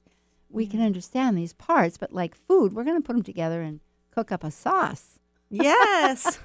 [0.49, 3.81] we can understand these parts, but like food, we're going to put them together and
[4.11, 5.19] cook up a sauce.
[5.51, 6.39] Yes.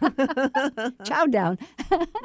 [1.04, 1.60] Chow down.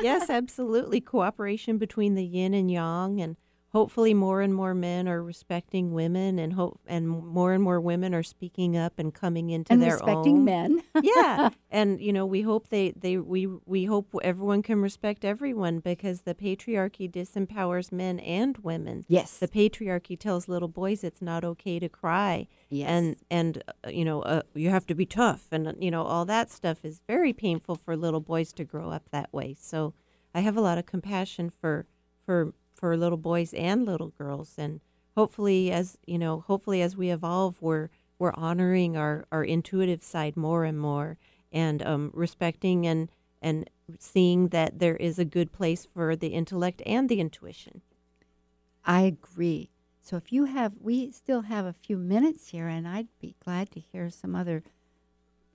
[0.01, 1.01] yes, absolutely.
[1.01, 3.37] Cooperation between the yin and yang, and
[3.73, 8.15] hopefully more and more men are respecting women, and hope and more and more women
[8.15, 10.45] are speaking up and coming into and their respecting own.
[10.45, 10.83] men.
[11.03, 15.79] yeah, and you know we hope they they we we hope everyone can respect everyone
[15.79, 19.05] because the patriarchy disempowers men and women.
[19.09, 19.39] Yes.
[19.39, 22.89] The patriarchy tells little boys it's not okay to cry Yes.
[22.89, 26.03] and and uh, you know uh, you have to be tough and uh, you know
[26.03, 29.93] all that stuff is very painful for little boys to grow up that way so
[30.35, 31.87] i have a lot of compassion for
[32.25, 34.81] for for little boys and little girls and
[35.17, 40.37] hopefully as you know hopefully as we evolve we're we're honoring our our intuitive side
[40.37, 41.19] more and more
[41.53, 43.09] and um, respecting and
[43.43, 43.69] and
[43.99, 47.83] seeing that there is a good place for the intellect and the intuition
[48.85, 49.71] I agree.
[50.01, 53.71] So if you have, we still have a few minutes here, and I'd be glad
[53.73, 54.63] to hear some other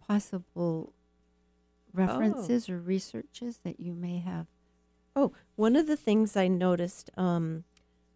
[0.07, 0.93] possible
[1.93, 4.47] references or researches that you may have.
[5.16, 7.63] Oh, one of the things I noticed, um,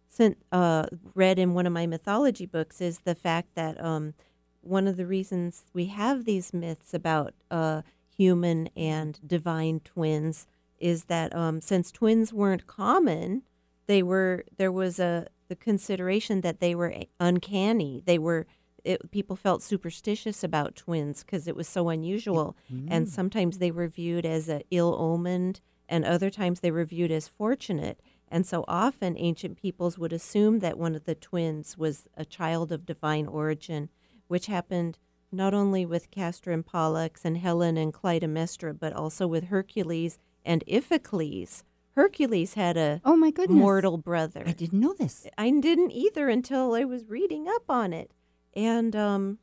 [0.08, 4.14] sent, uh, read in one of my mythology books is the fact that um,
[4.60, 7.82] one of the reasons we have these myths about uh,
[8.14, 10.46] human and divine twins
[10.78, 13.42] is that um, since twins weren't common,
[13.86, 18.02] they were there was a the consideration that they were uncanny.
[18.04, 18.46] They were
[18.84, 22.56] it, people felt superstitious about twins because it was so unusual,
[22.88, 25.60] and sometimes they were viewed as a ill omened,
[25.90, 28.00] and other times they were viewed as fortunate.
[28.28, 32.70] And so often ancient peoples would assume that one of the twins was a child
[32.72, 33.90] of divine origin,
[34.28, 34.98] which happened
[35.32, 40.64] not only with Castor and Pollux and Helen and Clytemnestra, but also with Hercules and
[40.66, 41.64] Iphicles.
[41.96, 43.58] Hercules had a Oh my goodness!
[43.58, 44.44] mortal brother.
[44.46, 45.26] I didn't know this.
[45.36, 48.12] I didn't either until I was reading up on it.
[48.54, 49.38] And um,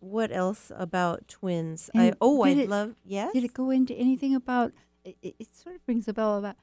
[0.00, 1.88] what else about twins?
[1.94, 3.32] I oh, I it- love yes.
[3.32, 4.72] Did it go into anything about?
[5.04, 6.56] It, it it sort of rings a bell about.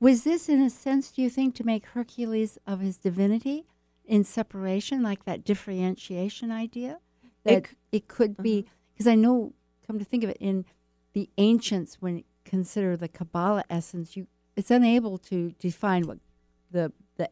[0.00, 3.64] Was this, in a sense, do you think, to make Hercules of his divinity
[4.04, 6.98] in separation, like that differentiation idea?
[7.22, 9.54] It That c- it, could be, because I know,
[9.86, 10.66] come to think of it, in
[11.14, 16.18] the ancients, when it consider the Kabbalah essence, you it's unable to define what
[16.70, 17.28] the the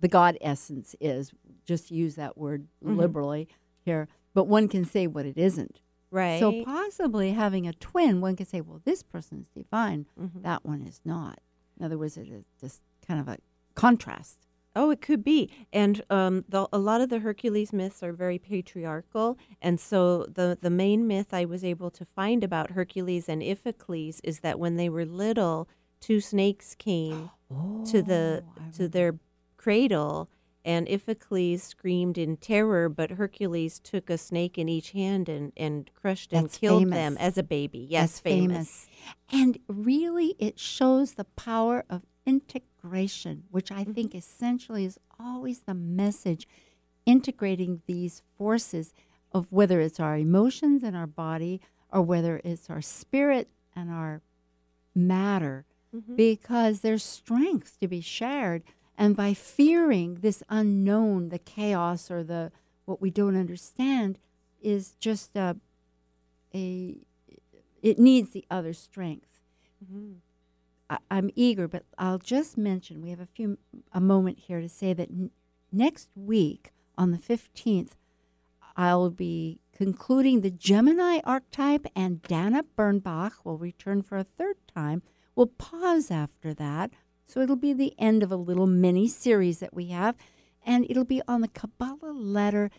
[0.00, 1.32] the God essence is.
[1.66, 2.96] Just use that word Mhm.
[2.96, 3.48] liberally
[3.84, 5.80] here, but one can say what it isn't.
[6.10, 6.40] Right.
[6.40, 10.42] So possibly having a twin, one could say, well, this person is divine, Mhm.
[10.42, 11.38] that one is not.
[11.78, 13.38] In other words, it is just kind of a
[13.74, 14.38] contrast.
[14.76, 15.50] Oh, it could be.
[15.72, 19.36] And um, the, a lot of the Hercules myths are very patriarchal.
[19.60, 24.20] And so the, the main myth I was able to find about Hercules and Iphicles
[24.22, 25.68] is that when they were little,
[26.00, 27.30] two snakes came
[27.86, 29.18] to the Oh, to their
[29.56, 30.28] cradle
[30.64, 35.90] and Iphicles screamed in terror, but Hercules took a snake in each hand and, and
[35.94, 36.96] crushed and That's killed famous.
[36.96, 37.86] them as a baby.
[37.90, 38.86] Yes, That's famous.
[39.32, 45.74] And really, it shows the power of integration, which I think essentially is always the
[45.74, 46.46] message
[47.06, 48.92] integrating these forces
[49.32, 54.20] of whether it's our emotions and our body or whether it's our spirit and our
[54.94, 56.16] matter, Mhm.
[56.16, 58.62] because there's strength to be shared.
[59.00, 62.52] And by fearing this unknown, the chaos or the
[62.84, 64.18] what we don't understand,
[64.60, 65.56] is just a,
[66.54, 66.96] a
[67.82, 69.40] it needs the other strength.
[69.82, 70.16] Mhm.
[70.90, 73.56] I, I'm eager, but I'll just mention we have a few
[73.90, 75.30] a moment here to say that n-
[75.72, 77.92] next week on the 15th,
[78.76, 85.02] I'll be concluding the Gemini archetype, and Dana Bernbach will return for a third time.
[85.34, 86.90] We'll pause after that,
[87.30, 90.16] so it'll be the end of a little mini series that we have,
[90.66, 92.70] and it'll be on the Kabbalah letter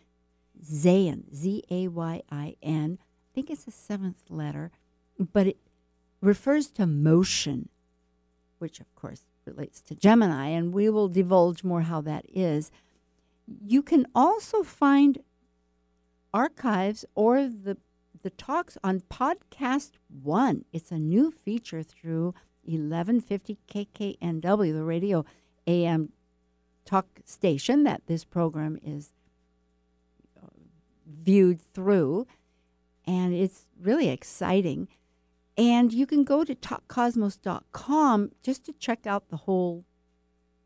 [0.61, 2.99] Zayin, Z A Y I N.
[3.01, 4.71] I think it's the seventh letter,
[5.17, 5.57] but it
[6.19, 7.69] refers to motion,
[8.59, 12.71] which of course relates to Gemini, and we will divulge more how that is.
[13.47, 15.19] You can also find
[16.33, 17.77] archives or the
[18.21, 20.65] the talks on podcast one.
[20.71, 25.25] It's a new feature through 1150 KKNW, the radio
[25.67, 26.11] AM
[26.85, 29.13] talk station that this program is
[30.41, 30.47] uh,
[31.05, 32.27] viewed through,
[33.05, 34.87] and it's really exciting.
[35.57, 39.85] And you can go to talkcosmos.com just to check out the whole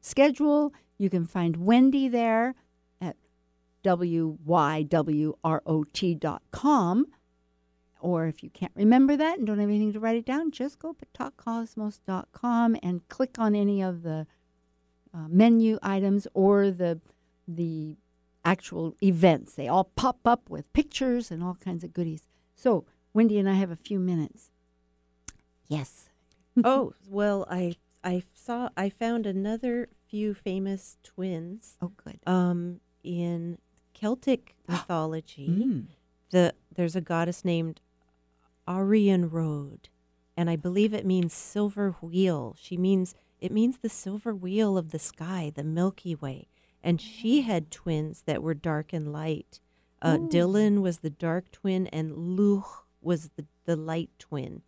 [0.02, 0.74] schedule.
[0.98, 2.56] You can find Wendy there
[3.02, 3.18] at
[3.84, 4.36] wywrot.com.
[8.06, 10.78] Or if you can't remember that and don't have anything to write it down, just
[10.78, 14.28] go to talkcosmos.com and click on any of the
[15.12, 17.00] uh, menu items or the
[17.48, 17.98] the
[18.44, 19.54] actual events.
[19.56, 22.28] They all pop up with pictures and all kinds of goodies.
[22.54, 24.52] So, Wendy and I have a few minutes.
[25.68, 26.10] Yes.
[26.64, 32.20] oh well, I I saw I found another few famous twins Oh, good.
[32.28, 33.58] um, in
[33.96, 35.48] Celtic mythology.
[35.50, 35.86] Mm.
[36.30, 37.82] The there's a goddess named
[38.68, 39.86] Arianrhod,
[40.36, 42.56] and I believe it means silver wheel.
[42.60, 46.48] She means it means the silver wheel of the sky, the Milky Way.
[46.84, 49.60] And she had twins that were dark and light.
[50.02, 52.66] Uh, Dylan was the dark twin, and Luch
[53.02, 54.62] was the, the light twin.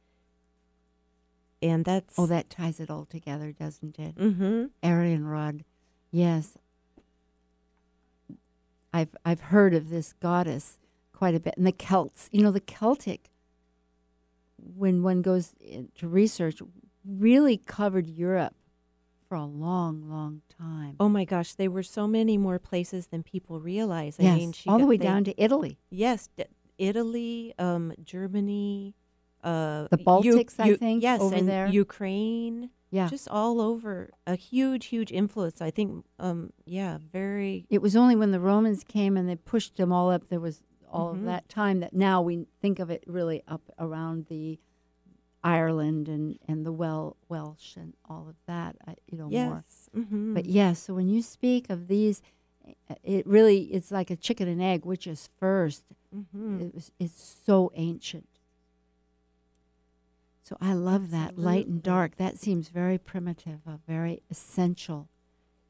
[1.61, 4.15] And that's Oh, that ties it all together, doesn't it?
[4.15, 4.65] Mm-hmm.
[4.83, 5.61] Arianrhod.
[6.11, 6.57] Yes.
[8.93, 10.77] I've I've heard of this goddess
[11.13, 11.55] quite a bit.
[11.57, 13.29] And the Celts, you know, the Celtic
[14.75, 16.61] when one goes into research
[17.05, 18.53] really covered Europe
[19.27, 20.95] for a long, long time.
[20.99, 24.17] Oh my gosh, there were so many more places than people realize.
[24.19, 25.77] I yes, mean, she all the way they- down to Italy.
[25.89, 26.45] Yes, d-
[26.77, 28.95] Italy, um, Germany,
[29.43, 31.67] uh, The Baltics, I think, Yes, over and there.
[31.67, 32.69] Ukraine.
[32.89, 33.09] Yeah.
[33.09, 34.11] just all over.
[34.25, 35.61] A huge, huge influence.
[35.61, 36.05] I think.
[36.19, 37.65] Um, yeah, very.
[37.69, 40.29] It was only when the Romans came and they pushed them all up.
[40.29, 40.61] There was
[40.91, 41.19] all Mhm.
[41.19, 44.59] of that time that now we think of it really up around the
[45.43, 48.75] Ireland and, and the well Welsh and all of that.
[48.85, 49.63] I, you know more.
[49.95, 50.33] Mm-hmm.
[50.33, 52.21] But yes, so when you speak of these,
[52.89, 54.83] uh, it really it's like a chicken and egg.
[54.85, 58.27] Which is 1st hmm It was, it's so ancient.
[60.43, 62.15] So I love that light and dark.
[62.15, 65.09] That seems very primitive, uh, very essential.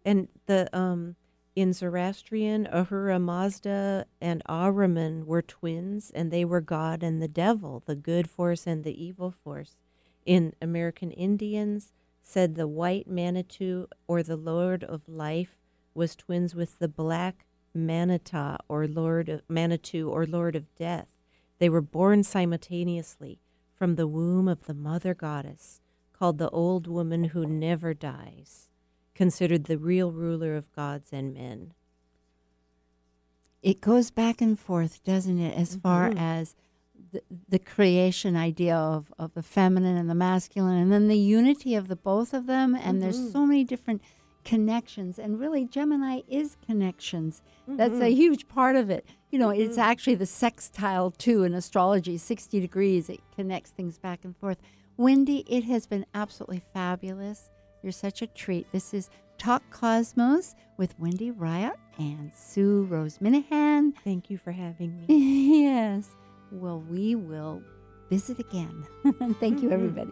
[0.05, 1.15] And the um,
[1.58, 7.82] in Zoroastrian, Ahura Mazda and Ahriman were twins, and they were God and the devil,
[7.88, 9.76] the good force and the evil force.
[10.24, 15.58] In American Indians, said the white Manitou or the Lord of Life
[15.95, 21.08] was twins with the black Manita or Lord of Manitou or Lord of Death.
[21.58, 23.39] They were born simultaneously
[23.74, 25.82] from the womb of the mother goddess,
[26.14, 28.66] called the old woman who never dies
[29.18, 31.74] considered the real ruler of gods and men.
[33.63, 35.57] It goes back and forth, doesn't it?
[35.57, 36.20] As far Mhm.
[36.20, 36.55] as
[37.11, 41.74] the, the creation idea of, of the feminine and the masculine, and then the unity
[41.74, 42.76] of the both of them.
[42.76, 43.32] And there's mm-hmm.
[43.32, 44.03] so many different
[44.43, 45.18] connections.
[45.18, 47.41] And really, Gemini is connections.
[47.68, 48.15] That's a mm-hmm.
[48.15, 49.03] huge part of it.
[49.32, 49.91] You know, it's mm-hmm.
[49.91, 53.09] actually the sextile too in astrology, 60 degrees.
[53.09, 54.59] It connects things back and forth.
[54.95, 57.49] Wendy, it has been absolutely fabulous.
[57.88, 58.70] You're such a treat.
[58.74, 63.94] This is Talk Cosmos with Wendy Riot and Sue Rose Minahan.
[64.04, 65.62] Thank you for having me.
[65.64, 66.10] yes.
[66.52, 67.64] Well, we will
[68.10, 68.86] visit again.
[69.40, 69.72] Thank you, mm-hmm.
[69.72, 70.12] everybody.